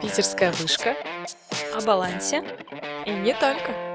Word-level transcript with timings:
Питерская 0.00 0.52
вышка. 0.52 0.96
О 1.74 1.80
балансе. 1.80 2.42
И 3.06 3.12
не 3.12 3.32
только. 3.34 3.92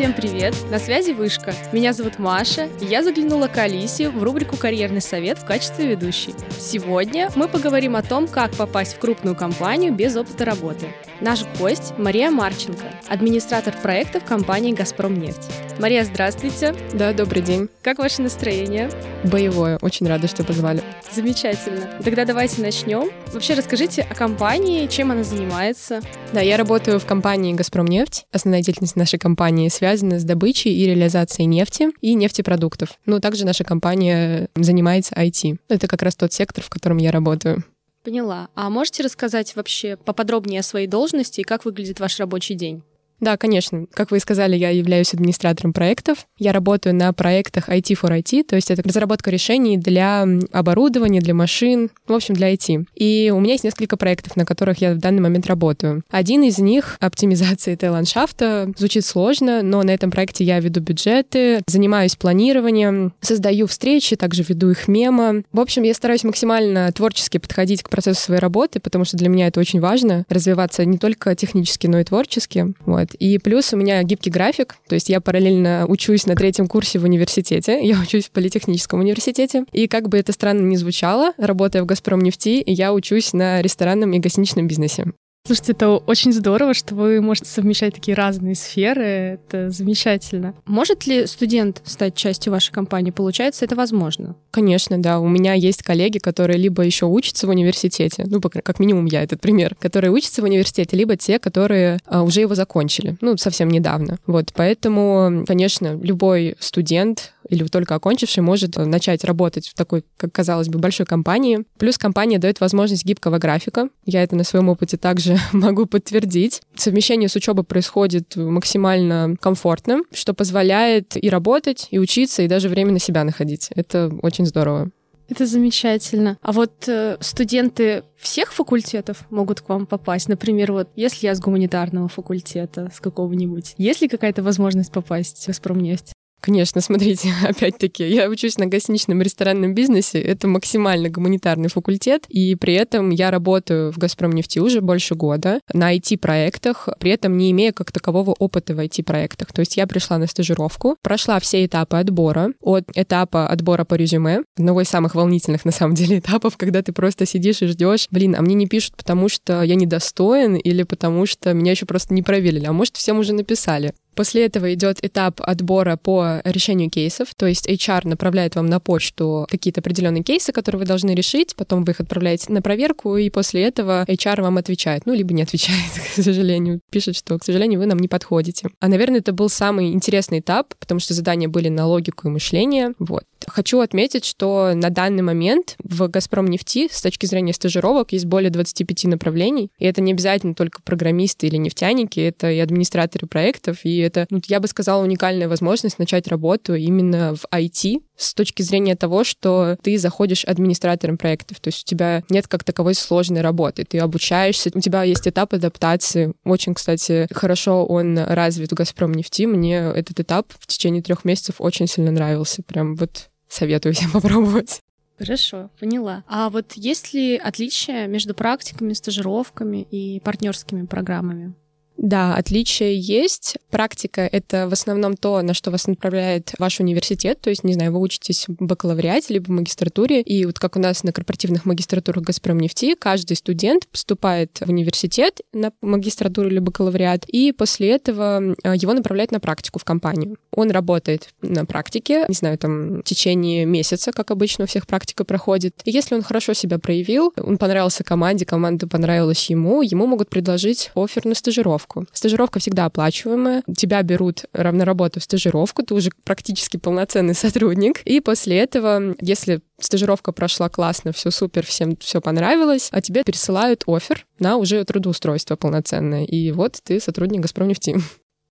Всем 0.00 0.14
привет! 0.14 0.56
На 0.70 0.78
связи 0.78 1.10
Вышка. 1.10 1.52
Меня 1.72 1.92
зовут 1.92 2.18
Маша, 2.18 2.70
и 2.80 2.86
я 2.86 3.02
заглянула 3.02 3.48
к 3.48 3.58
Алисе 3.58 4.08
в 4.08 4.22
рубрику 4.22 4.56
«Карьерный 4.56 5.02
совет» 5.02 5.36
в 5.36 5.44
качестве 5.44 5.88
ведущей. 5.88 6.34
Сегодня 6.58 7.28
мы 7.36 7.48
поговорим 7.48 7.96
о 7.96 8.02
том, 8.02 8.26
как 8.26 8.50
попасть 8.52 8.94
в 8.94 8.98
крупную 8.98 9.36
компанию 9.36 9.92
без 9.92 10.16
опыта 10.16 10.46
работы. 10.46 10.86
Наш 11.20 11.40
гость 11.58 11.92
Мария 11.98 12.30
Марченко, 12.30 12.86
администратор 13.10 13.74
проектов 13.76 14.24
компании 14.24 14.72
«Газпромнефть». 14.72 15.50
Мария, 15.78 16.04
здравствуйте. 16.04 16.74
Да, 16.94 17.12
добрый 17.12 17.42
день. 17.42 17.68
Как 17.82 17.98
ваше 17.98 18.22
настроение? 18.22 18.90
Боевое. 19.24 19.78
Очень 19.82 20.08
рада, 20.08 20.28
что 20.28 20.44
позвали. 20.44 20.82
Замечательно. 21.12 21.90
Тогда 22.02 22.24
давайте 22.24 22.62
начнем. 22.62 23.10
Вообще 23.34 23.52
расскажите 23.52 24.02
о 24.02 24.14
компании, 24.14 24.86
чем 24.86 25.10
она 25.10 25.24
занимается. 25.24 26.00
Да, 26.32 26.40
я 26.40 26.56
работаю 26.56 27.00
в 27.00 27.04
компании 27.04 27.52
«Газпромнефть». 27.52 28.24
Основная 28.32 28.62
деятельность 28.62 28.96
нашей 28.96 29.18
компании 29.18 29.68
связана 29.68 29.89
с 29.98 30.24
добычей 30.24 30.72
и 30.72 30.86
реализацией 30.86 31.46
нефти 31.46 31.88
и 32.00 32.14
нефтепродуктов. 32.14 32.90
Ну, 33.06 33.20
также 33.20 33.44
наша 33.44 33.64
компания 33.64 34.48
занимается 34.54 35.14
IT. 35.14 35.58
Это 35.68 35.88
как 35.88 36.02
раз 36.02 36.16
тот 36.16 36.32
сектор, 36.32 36.64
в 36.64 36.70
котором 36.70 36.98
я 36.98 37.10
работаю. 37.10 37.64
Поняла. 38.02 38.48
А 38.54 38.70
можете 38.70 39.02
рассказать 39.02 39.54
вообще 39.56 39.96
поподробнее 39.96 40.60
о 40.60 40.62
своей 40.62 40.86
должности 40.86 41.40
и 41.40 41.44
как 41.44 41.64
выглядит 41.64 42.00
ваш 42.00 42.18
рабочий 42.18 42.54
день? 42.54 42.82
Да, 43.20 43.36
конечно. 43.36 43.86
Как 43.92 44.10
вы 44.10 44.16
и 44.16 44.20
сказали, 44.20 44.56
я 44.56 44.70
являюсь 44.70 45.12
администратором 45.14 45.72
проектов. 45.72 46.26
Я 46.38 46.52
работаю 46.52 46.94
на 46.94 47.12
проектах 47.12 47.68
IT 47.68 47.98
for 48.00 48.10
IT, 48.10 48.44
то 48.44 48.56
есть 48.56 48.70
это 48.70 48.82
разработка 48.82 49.30
решений 49.30 49.76
для 49.76 50.26
оборудования, 50.52 51.20
для 51.20 51.34
машин, 51.34 51.90
в 52.06 52.12
общем, 52.12 52.34
для 52.34 52.52
IT. 52.52 52.86
И 52.94 53.32
у 53.34 53.40
меня 53.40 53.52
есть 53.52 53.64
несколько 53.64 53.96
проектов, 53.96 54.36
на 54.36 54.44
которых 54.44 54.80
я 54.80 54.94
в 54.94 54.98
данный 54.98 55.20
момент 55.20 55.46
работаю. 55.46 56.02
Один 56.10 56.42
из 56.42 56.58
них— 56.58 56.96
оптимизация 57.00 57.74
IT-ландшафта. 57.74 58.72
Звучит 58.76 59.04
сложно, 59.04 59.62
но 59.62 59.82
на 59.82 59.90
этом 59.90 60.10
проекте 60.10 60.44
я 60.44 60.58
веду 60.60 60.80
бюджеты, 60.80 61.60
занимаюсь 61.66 62.16
планированием, 62.16 63.12
создаю 63.20 63.66
встречи, 63.66 64.16
также 64.16 64.42
веду 64.42 64.70
их 64.70 64.88
мемо. 64.88 65.42
В 65.52 65.60
общем, 65.60 65.82
я 65.82 65.94
стараюсь 65.94 66.24
максимально 66.24 66.90
творчески 66.92 67.38
подходить 67.38 67.82
к 67.82 67.90
процессу 67.90 68.22
своей 68.22 68.40
работы, 68.40 68.80
потому 68.80 69.04
что 69.04 69.16
для 69.16 69.28
меня 69.28 69.48
это 69.48 69.60
очень 69.60 69.80
важно— 69.80 70.24
развиваться 70.28 70.84
не 70.84 70.98
только 70.98 71.34
технически, 71.34 71.86
но 71.86 72.00
и 72.00 72.04
творчески. 72.04 72.74
Вот. 72.86 73.09
И 73.18 73.38
плюс 73.38 73.72
у 73.72 73.76
меня 73.76 74.02
гибкий 74.02 74.30
график, 74.30 74.76
то 74.88 74.94
есть 74.94 75.08
я 75.08 75.20
параллельно 75.20 75.86
учусь 75.88 76.26
на 76.26 76.34
третьем 76.34 76.66
курсе 76.66 76.98
в 76.98 77.04
университете, 77.04 77.78
я 77.86 78.00
учусь 78.00 78.26
в 78.26 78.30
политехническом 78.30 79.00
университете, 79.00 79.64
и 79.72 79.88
как 79.88 80.08
бы 80.08 80.18
это 80.18 80.32
странно 80.32 80.60
ни 80.62 80.76
звучало, 80.76 81.32
работая 81.36 81.82
в 81.82 81.86
«Газпром 81.86 82.20
нефти», 82.20 82.62
я 82.66 82.92
учусь 82.92 83.32
на 83.32 83.62
ресторанном 83.62 84.12
и 84.12 84.18
гостиничном 84.18 84.66
бизнесе. 84.66 85.12
Слушайте, 85.46 85.72
это 85.72 85.88
очень 85.90 86.32
здорово, 86.32 86.74
что 86.74 86.94
вы 86.94 87.20
можете 87.20 87.48
совмещать 87.48 87.94
такие 87.94 88.14
разные 88.14 88.54
сферы. 88.54 89.02
Это 89.02 89.70
замечательно. 89.70 90.54
Может 90.66 91.06
ли 91.06 91.26
студент 91.26 91.80
стать 91.84 92.14
частью 92.14 92.52
вашей 92.52 92.72
компании? 92.72 93.10
Получается, 93.10 93.64
это 93.64 93.74
возможно? 93.74 94.36
Конечно, 94.50 95.00
да. 95.00 95.18
У 95.18 95.28
меня 95.28 95.54
есть 95.54 95.82
коллеги, 95.82 96.18
которые 96.18 96.58
либо 96.58 96.82
еще 96.82 97.06
учатся 97.06 97.46
в 97.46 97.50
университете, 97.50 98.26
ну, 98.28 98.40
как 98.40 98.78
минимум 98.78 99.06
я 99.06 99.22
этот 99.22 99.40
пример, 99.40 99.74
которые 99.76 100.12
учатся 100.12 100.42
в 100.42 100.44
университете, 100.44 100.96
либо 100.96 101.16
те, 101.16 101.38
которые 101.38 101.98
а, 102.04 102.22
уже 102.22 102.42
его 102.42 102.54
закончили, 102.54 103.16
ну, 103.20 103.36
совсем 103.36 103.68
недавно. 103.70 104.18
Вот, 104.26 104.52
поэтому, 104.54 105.44
конечно, 105.46 105.98
любой 106.00 106.56
студент 106.60 107.32
или 107.50 107.64
только 107.66 107.94
окончивший 107.94 108.42
может 108.42 108.76
начать 108.76 109.24
работать 109.24 109.68
в 109.68 109.74
такой, 109.74 110.04
как 110.16 110.32
казалось 110.32 110.68
бы, 110.68 110.78
большой 110.78 111.04
компании. 111.04 111.64
Плюс 111.78 111.98
компания 111.98 112.38
дает 112.38 112.60
возможность 112.60 113.04
гибкого 113.04 113.38
графика. 113.38 113.88
Я 114.06 114.22
это 114.22 114.36
на 114.36 114.44
своем 114.44 114.68
опыте 114.68 114.96
также 114.96 115.38
могу 115.52 115.86
подтвердить. 115.86 116.62
Совмещение 116.74 117.28
с 117.28 117.36
учебой 117.36 117.64
происходит 117.64 118.36
максимально 118.36 119.36
комфортно, 119.40 120.00
что 120.12 120.32
позволяет 120.32 121.22
и 121.22 121.28
работать, 121.28 121.88
и 121.90 121.98
учиться, 121.98 122.42
и 122.42 122.48
даже 122.48 122.68
время 122.68 122.92
на 122.92 122.98
себя 122.98 123.24
находить. 123.24 123.70
Это 123.74 124.10
очень 124.22 124.46
здорово. 124.46 124.90
Это 125.30 125.46
замечательно. 125.46 126.38
А 126.42 126.50
вот 126.50 126.88
э, 126.88 127.16
студенты 127.20 128.02
всех 128.16 128.52
факультетов 128.52 129.24
могут 129.30 129.60
к 129.60 129.68
вам 129.68 129.86
попасть? 129.86 130.28
Например, 130.28 130.72
вот 130.72 130.88
если 130.96 131.28
я 131.28 131.34
с 131.36 131.40
гуманитарного 131.40 132.08
факультета, 132.08 132.90
с 132.92 132.98
какого-нибудь, 132.98 133.74
есть 133.78 134.00
ли 134.02 134.08
какая-то 134.08 134.42
возможность 134.42 134.90
попасть 134.90 135.44
в 135.44 135.46
Газпромнефть? 135.46 136.12
Конечно, 136.40 136.80
смотрите, 136.90 137.32
опять-таки, 137.44 138.08
я 138.08 138.28
учусь 138.28 138.58
на 138.58 138.66
гостиничном 138.66 139.22
ресторанном 139.22 139.74
бизнесе, 139.74 140.20
это 140.20 140.48
максимально 140.48 141.08
гуманитарный 141.08 141.68
факультет, 141.68 142.24
и 142.28 142.54
при 142.54 142.74
этом 142.74 143.10
я 143.10 143.30
работаю 143.30 143.92
в 143.92 143.98
«Газпромнефти» 143.98 144.58
уже 144.58 144.80
больше 144.80 145.14
года 145.14 145.60
на 145.72 145.94
IT-проектах, 145.94 146.88
при 146.98 147.10
этом 147.10 147.36
не 147.36 147.50
имея 147.50 147.72
как 147.72 147.92
такового 147.92 148.34
опыта 148.38 148.74
в 148.74 148.80
IT-проектах. 148.80 149.52
То 149.52 149.60
есть 149.60 149.76
я 149.76 149.86
пришла 149.86 150.18
на 150.18 150.26
стажировку, 150.26 150.96
прошла 151.02 151.38
все 151.40 151.64
этапы 151.64 151.98
отбора, 151.98 152.52
от 152.60 152.84
этапа 152.94 153.46
отбора 153.46 153.84
по 153.84 153.94
резюме, 153.94 154.42
одного 154.56 154.80
из 154.82 154.88
самых 154.88 155.14
волнительных, 155.14 155.64
на 155.64 155.72
самом 155.72 155.94
деле, 155.94 156.18
этапов, 156.20 156.56
когда 156.56 156.82
ты 156.82 156.92
просто 156.92 157.26
сидишь 157.26 157.62
и 157.62 157.66
ждешь, 157.66 158.08
блин, 158.10 158.34
а 158.36 158.42
мне 158.42 158.54
не 158.54 158.66
пишут, 158.66 158.96
потому 158.96 159.28
что 159.28 159.62
я 159.62 159.74
недостоин 159.74 160.56
или 160.56 160.82
потому 160.82 161.26
что 161.26 161.52
меня 161.52 161.72
еще 161.72 161.86
просто 161.86 162.14
не 162.14 162.22
проверили, 162.22 162.66
а 162.66 162.72
может, 162.72 162.96
всем 162.96 163.18
уже 163.18 163.32
написали. 163.34 163.92
После 164.14 164.46
этого 164.46 164.72
идет 164.74 165.02
этап 165.02 165.40
отбора 165.40 165.96
по 165.96 166.40
решению 166.44 166.90
кейсов, 166.90 167.34
то 167.34 167.46
есть 167.46 167.68
HR 167.68 168.06
направляет 168.08 168.56
вам 168.56 168.66
на 168.66 168.80
почту 168.80 169.46
какие-то 169.48 169.80
определенные 169.80 170.22
кейсы, 170.22 170.52
которые 170.52 170.80
вы 170.80 170.86
должны 170.86 171.14
решить, 171.14 171.54
потом 171.56 171.84
вы 171.84 171.92
их 171.92 172.00
отправляете 172.00 172.52
на 172.52 172.62
проверку, 172.62 173.16
и 173.16 173.30
после 173.30 173.62
этого 173.62 174.04
HR 174.08 174.42
вам 174.42 174.58
отвечает, 174.58 175.06
ну, 175.06 175.14
либо 175.14 175.32
не 175.32 175.42
отвечает, 175.42 175.90
к 176.16 176.22
сожалению, 176.22 176.80
пишет, 176.90 177.16
что, 177.16 177.38
к 177.38 177.44
сожалению, 177.44 177.80
вы 177.80 177.86
нам 177.86 177.98
не 177.98 178.08
подходите. 178.08 178.68
А, 178.80 178.88
наверное, 178.88 179.20
это 179.20 179.32
был 179.32 179.48
самый 179.48 179.92
интересный 179.92 180.40
этап, 180.40 180.74
потому 180.78 181.00
что 181.00 181.14
задания 181.14 181.48
были 181.48 181.68
на 181.68 181.86
логику 181.86 182.28
и 182.28 182.30
мышление, 182.30 182.94
вот. 182.98 183.24
Хочу 183.50 183.80
отметить, 183.80 184.24
что 184.24 184.72
на 184.74 184.90
данный 184.90 185.22
момент 185.22 185.76
в 185.82 186.06
«Газпром 186.08 186.46
нефти» 186.46 186.88
с 186.90 187.02
точки 187.02 187.26
зрения 187.26 187.52
стажировок 187.52 188.12
есть 188.12 188.26
более 188.26 188.50
25 188.50 189.04
направлений, 189.04 189.70
и 189.78 189.86
это 189.86 190.00
не 190.00 190.12
обязательно 190.12 190.54
только 190.54 190.82
программисты 190.82 191.48
или 191.48 191.56
нефтяники, 191.56 192.20
это 192.20 192.50
и 192.50 192.58
администраторы 192.58 193.26
проектов, 193.26 193.84
и 193.84 193.98
это, 193.98 194.26
ну, 194.30 194.40
я 194.46 194.60
бы 194.60 194.68
сказала, 194.68 195.02
уникальная 195.02 195.48
возможность 195.48 195.98
начать 195.98 196.28
работу 196.28 196.74
именно 196.74 197.34
в 197.34 197.44
IT 197.52 198.02
с 198.16 198.34
точки 198.34 198.62
зрения 198.62 198.94
того, 198.94 199.24
что 199.24 199.76
ты 199.82 199.98
заходишь 199.98 200.44
администратором 200.44 201.18
проектов, 201.18 201.58
то 201.58 201.68
есть 201.68 201.82
у 201.84 201.86
тебя 201.86 202.22
нет 202.30 202.46
как 202.46 202.62
таковой 202.62 202.94
сложной 202.94 203.40
работы, 203.40 203.84
ты 203.84 203.98
обучаешься, 203.98 204.70
у 204.72 204.80
тебя 204.80 205.02
есть 205.02 205.26
этап 205.26 205.54
адаптации. 205.54 206.32
Очень, 206.44 206.74
кстати, 206.74 207.26
хорошо 207.32 207.84
он 207.84 208.16
развит 208.16 208.70
в 208.70 208.74
«Газпром 208.74 209.12
нефти». 209.12 209.42
Мне 209.42 209.78
этот 209.94 210.20
этап 210.20 210.52
в 210.58 210.66
течение 210.66 211.02
трех 211.02 211.24
месяцев 211.24 211.56
очень 211.58 211.88
сильно 211.88 212.12
нравился. 212.12 212.62
Прям 212.62 212.94
вот 212.94 213.30
советую 213.50 213.94
всем 213.94 214.10
попробовать. 214.12 214.80
Хорошо, 215.18 215.68
поняла. 215.78 216.24
А 216.26 216.48
вот 216.48 216.72
есть 216.72 217.12
ли 217.12 217.36
отличия 217.36 218.06
между 218.06 218.32
практиками, 218.32 218.94
стажировками 218.94 219.86
и 219.90 220.18
партнерскими 220.20 220.86
программами? 220.86 221.52
Да, 222.00 222.34
отличия 222.34 222.92
есть. 222.92 223.58
Практика— 223.68 224.22
это 224.32 224.66
в 224.68 224.72
основном 224.72 225.18
то, 225.18 225.42
на 225.42 225.52
что 225.52 225.70
вас 225.70 225.86
направляет 225.86 226.54
ваш 226.58 226.80
университет. 226.80 227.42
То 227.42 227.50
есть, 227.50 227.62
не 227.62 227.74
знаю, 227.74 227.92
вы 227.92 228.00
учитесь 228.00 228.48
в 228.48 228.54
бакалавриате 228.54 229.34
либо 229.34 229.44
в 229.44 229.50
магистратуре. 229.50 230.22
И 230.22 230.46
вот 230.46 230.58
как 230.58 230.76
у 230.76 230.80
нас 230.80 231.04
на 231.04 231.12
корпоративных 231.12 231.66
магистратурах 231.66 232.24
«Газпром 232.24 232.58
нефти», 232.58 232.94
каждый 232.98 233.36
студент 233.36 233.86
поступает 233.86 234.60
в 234.60 234.70
университет 234.70 235.40
на 235.52 235.72
магистратуру 235.82 236.48
или 236.48 236.58
бакалавриат, 236.58 237.26
и 237.26 237.52
после 237.52 237.90
этого 237.90 238.56
э, 238.64 238.74
его 238.76 238.94
направляют 238.94 239.30
на 239.30 239.38
практику 239.38 239.78
в 239.78 239.84
компанию. 239.84 240.38
Он 240.52 240.70
работает 240.70 241.28
на 241.42 241.66
практике, 241.66 242.24
не 242.28 242.34
знаю, 242.34 242.56
там, 242.56 243.00
в 243.00 243.02
течение 243.02 243.66
месяца, 243.66 244.10
как 244.12 244.30
обычно 244.30 244.64
у 244.64 244.66
всех 244.66 244.86
практика 244.86 245.24
проходит. 245.24 245.74
И 245.84 245.90
если 245.90 246.14
он 246.14 246.22
хорошо 246.22 246.54
себя 246.54 246.78
проявил, 246.78 247.34
он 247.36 247.58
понравился 247.58 248.04
команде, 248.04 248.46
команда 248.46 248.88
понравилась 248.88 249.50
ему, 249.50 249.82
ему 249.82 250.06
могут 250.06 250.30
предложить 250.30 250.90
офер 250.94 251.26
на 251.26 251.34
стажировку 251.34 251.89
стажировку. 251.90 252.06
Стажировка 252.12 252.60
всегда 252.60 252.84
оплачиваемая. 252.86 253.62
Тебя 253.76 254.02
берут 254.02 254.44
на 254.52 254.84
работу 254.84 255.20
в 255.20 255.22
стажировку, 255.22 255.82
ты 255.82 255.94
уже 255.94 256.10
практически 256.24 256.76
полноценный 256.76 257.34
сотрудник. 257.34 258.02
И 258.04 258.20
после 258.20 258.58
этого, 258.58 259.14
если 259.20 259.60
стажировка 259.78 260.32
прошла 260.32 260.68
классно, 260.68 261.12
все 261.12 261.30
супер, 261.30 261.64
всем 261.66 261.96
все 261.96 262.20
понравилось, 262.20 262.88
а 262.92 263.00
тебе 263.00 263.24
пересылают 263.24 263.84
офер 263.86 264.26
на 264.38 264.56
уже 264.56 264.84
трудоустройство 264.84 265.56
полноценное. 265.56 266.24
И 266.24 266.52
вот 266.52 266.78
ты 266.82 267.00
сотрудник 267.00 267.40
«Газпромнефти». 267.40 268.00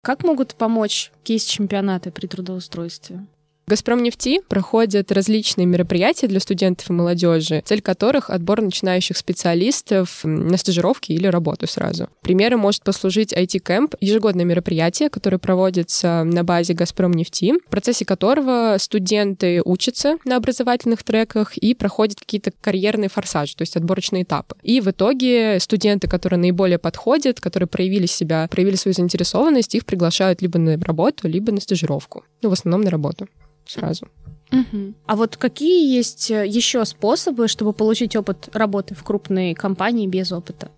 Как 0.01 0.23
могут 0.23 0.55
помочь 0.55 1.11
кейс-чемпионаты 1.23 2.11
при 2.11 2.27
трудоустройстве? 2.27 3.25
В 3.69 3.71
«Газпромнефти» 3.71 4.39
проходят 4.47 5.11
различные 5.11 5.67
мероприятия 5.67 6.25
для 6.25 6.39
студентов 6.39 6.89
и 6.89 6.93
молодежи, 6.93 7.61
цель 7.63 7.83
которых— 7.83 8.29
отбор 8.31 8.63
начинающих 8.63 9.15
специалистов 9.15 10.21
на 10.23 10.57
стажировки 10.57 11.11
или 11.11 11.27
работу 11.27 11.67
сразу. 11.67 12.09
Примером 12.23 12.61
может 12.61 12.81
послужить 12.81 13.31
IT-кэмп, 13.31 13.93
ежегодное 14.01 14.43
мероприятие, 14.43 15.11
которое 15.11 15.37
проводится 15.37 16.23
на 16.23 16.43
базе 16.43 16.73
«Газпромнефти», 16.73 17.59
в 17.63 17.69
процессе 17.69 18.05
которого 18.05 18.75
студенты 18.79 19.61
учатся 19.63 20.17
на 20.25 20.37
образовательных 20.37 21.03
треках 21.03 21.55
и 21.55 21.75
проходят 21.75 22.19
какие-то 22.19 22.51
карьерные 22.61 23.09
форсажи, 23.09 23.55
то 23.55 23.61
есть 23.61 23.77
отборочные 23.77 24.23
этапы. 24.23 24.55
И 24.63 24.81
в 24.81 24.87
итоге 24.87 25.59
студенты, 25.59 26.07
которые 26.07 26.39
наиболее 26.39 26.79
подходят, 26.79 27.39
которые 27.39 27.67
проявили 27.67 28.07
себя, 28.07 28.47
проявили 28.49 28.77
свою 28.77 28.95
заинтересованность, 28.95 29.75
их 29.75 29.85
приглашают 29.85 30.41
либо 30.41 30.57
на 30.57 30.75
работу, 30.79 31.27
либо 31.27 31.51
на 31.51 31.61
стажировку. 31.61 32.23
Ну, 32.41 32.49
в 32.49 32.53
основном 32.53 32.81
на 32.81 32.89
работу 32.89 33.27
сразу. 33.69 34.07
Угу. 34.51 34.93
А 35.05 35.15
вот 35.15 35.37
какие 35.37 35.95
есть 35.95 36.31
э, 36.31 36.47
еще 36.47 36.83
способы, 36.85 37.47
чтобы 37.47 37.71
получить 37.71 38.15
опыт 38.15 38.49
работы 38.53 38.95
в 38.95 39.03
крупной 39.03 39.53
компании 39.53 40.07
без 40.07 40.31
опыта? 40.31 40.71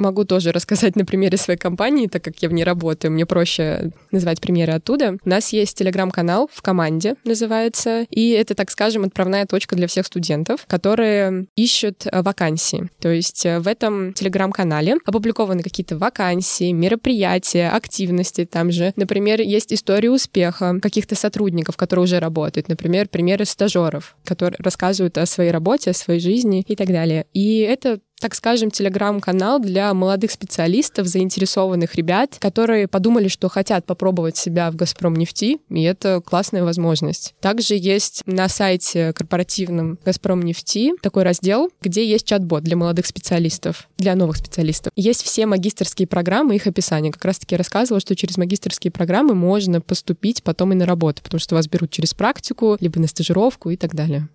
Могу 0.00 0.24
тоже 0.24 0.50
рассказать 0.50 0.96
на 0.96 1.04
примере 1.04 1.36
своей 1.36 1.58
компании, 1.58 2.06
так 2.06 2.24
как 2.24 2.38
я 2.38 2.48
в 2.48 2.52
ней 2.52 2.64
работаю, 2.64 3.12
мне 3.12 3.26
проще 3.26 3.92
назвать 4.10 4.40
примеры 4.40 4.72
оттуда. 4.72 5.18
У 5.22 5.28
нас 5.28 5.52
есть 5.52 5.76
телеграм-канал 5.76 6.48
в 6.50 6.62
команде, 6.62 7.16
называется, 7.24 8.06
и 8.08 8.30
это, 8.30 8.54
так 8.54 8.70
скажем, 8.70 9.04
отправная 9.04 9.44
точка 9.44 9.76
для 9.76 9.86
всех 9.86 10.06
студентов, 10.06 10.64
которые 10.66 11.46
ищут 11.54 12.06
э, 12.06 12.22
вакансии. 12.22 12.88
То 12.98 13.10
есть 13.10 13.44
э, 13.44 13.60
в 13.60 13.68
этом 13.68 14.14
телеграм-канале 14.14 14.96
опубликованы 15.04 15.62
какие-то 15.62 15.98
вакансии, 15.98 16.72
мероприятия, 16.72 17.68
активности 17.68 18.46
там 18.46 18.72
же. 18.72 18.94
Например, 18.96 19.42
есть 19.42 19.70
истории 19.70 20.08
успеха 20.08 20.80
каких-то 20.80 21.14
сотрудников, 21.14 21.76
которые 21.76 22.04
уже 22.04 22.20
работают. 22.20 22.68
Например, 22.68 23.06
примеры 23.06 23.44
стажеров, 23.44 24.16
которые 24.24 24.56
рассказывают 24.60 25.18
о 25.18 25.26
своей 25.26 25.50
работе, 25.50 25.90
о 25.90 25.94
своей 25.94 26.20
жизни 26.20 26.64
и 26.66 26.74
так 26.74 26.88
далее. 26.88 27.26
И 27.34 27.58
это 27.58 28.00
так 28.20 28.34
скажем, 28.34 28.70
телеграм-канал 28.70 29.58
для 29.58 29.92
молодых 29.94 30.30
специалистов, 30.30 31.06
заинтересованных 31.06 31.94
ребят, 31.94 32.36
которые 32.38 32.86
подумали, 32.86 33.28
что 33.28 33.48
хотят 33.48 33.86
попробовать 33.86 34.36
себя 34.36 34.70
в 34.70 34.76
«Газпром 34.76 35.14
нефти», 35.14 35.58
и 35.68 35.82
это 35.82 36.20
классная 36.24 36.62
возможность. 36.62 37.34
Также 37.40 37.74
есть 37.74 38.22
на 38.26 38.48
сайте 38.48 39.12
корпоративном 39.12 39.98
«Газпром 40.04 40.42
нефти» 40.42 40.92
такой 41.02 41.22
раздел, 41.22 41.70
где 41.80 42.06
есть 42.06 42.26
чат-бот 42.26 42.62
для 42.62 42.76
молодых 42.76 43.06
специалистов, 43.06 43.88
для 43.96 44.14
новых 44.14 44.36
специалистов. 44.36 44.92
Есть 44.96 45.22
все 45.22 45.46
магистрские 45.46 46.06
программы, 46.06 46.56
их 46.56 46.66
описание. 46.66 47.12
Как 47.12 47.24
раз-таки 47.24 47.56
рассказывала, 47.56 48.00
что 48.00 48.14
через 48.14 48.36
магистрские 48.36 48.90
программы 48.90 49.34
можно 49.34 49.80
поступить 49.80 50.42
потом 50.42 50.72
и 50.72 50.76
на 50.76 50.86
работу, 50.86 51.22
потому 51.22 51.40
что 51.40 51.54
вас 51.54 51.66
берут 51.66 51.90
через 51.90 52.14
практику, 52.14 52.76
либо 52.80 53.00
на 53.00 53.06
стажировку 53.06 53.70
и 53.70 53.76
так 53.76 53.94
далее. 53.94 54.28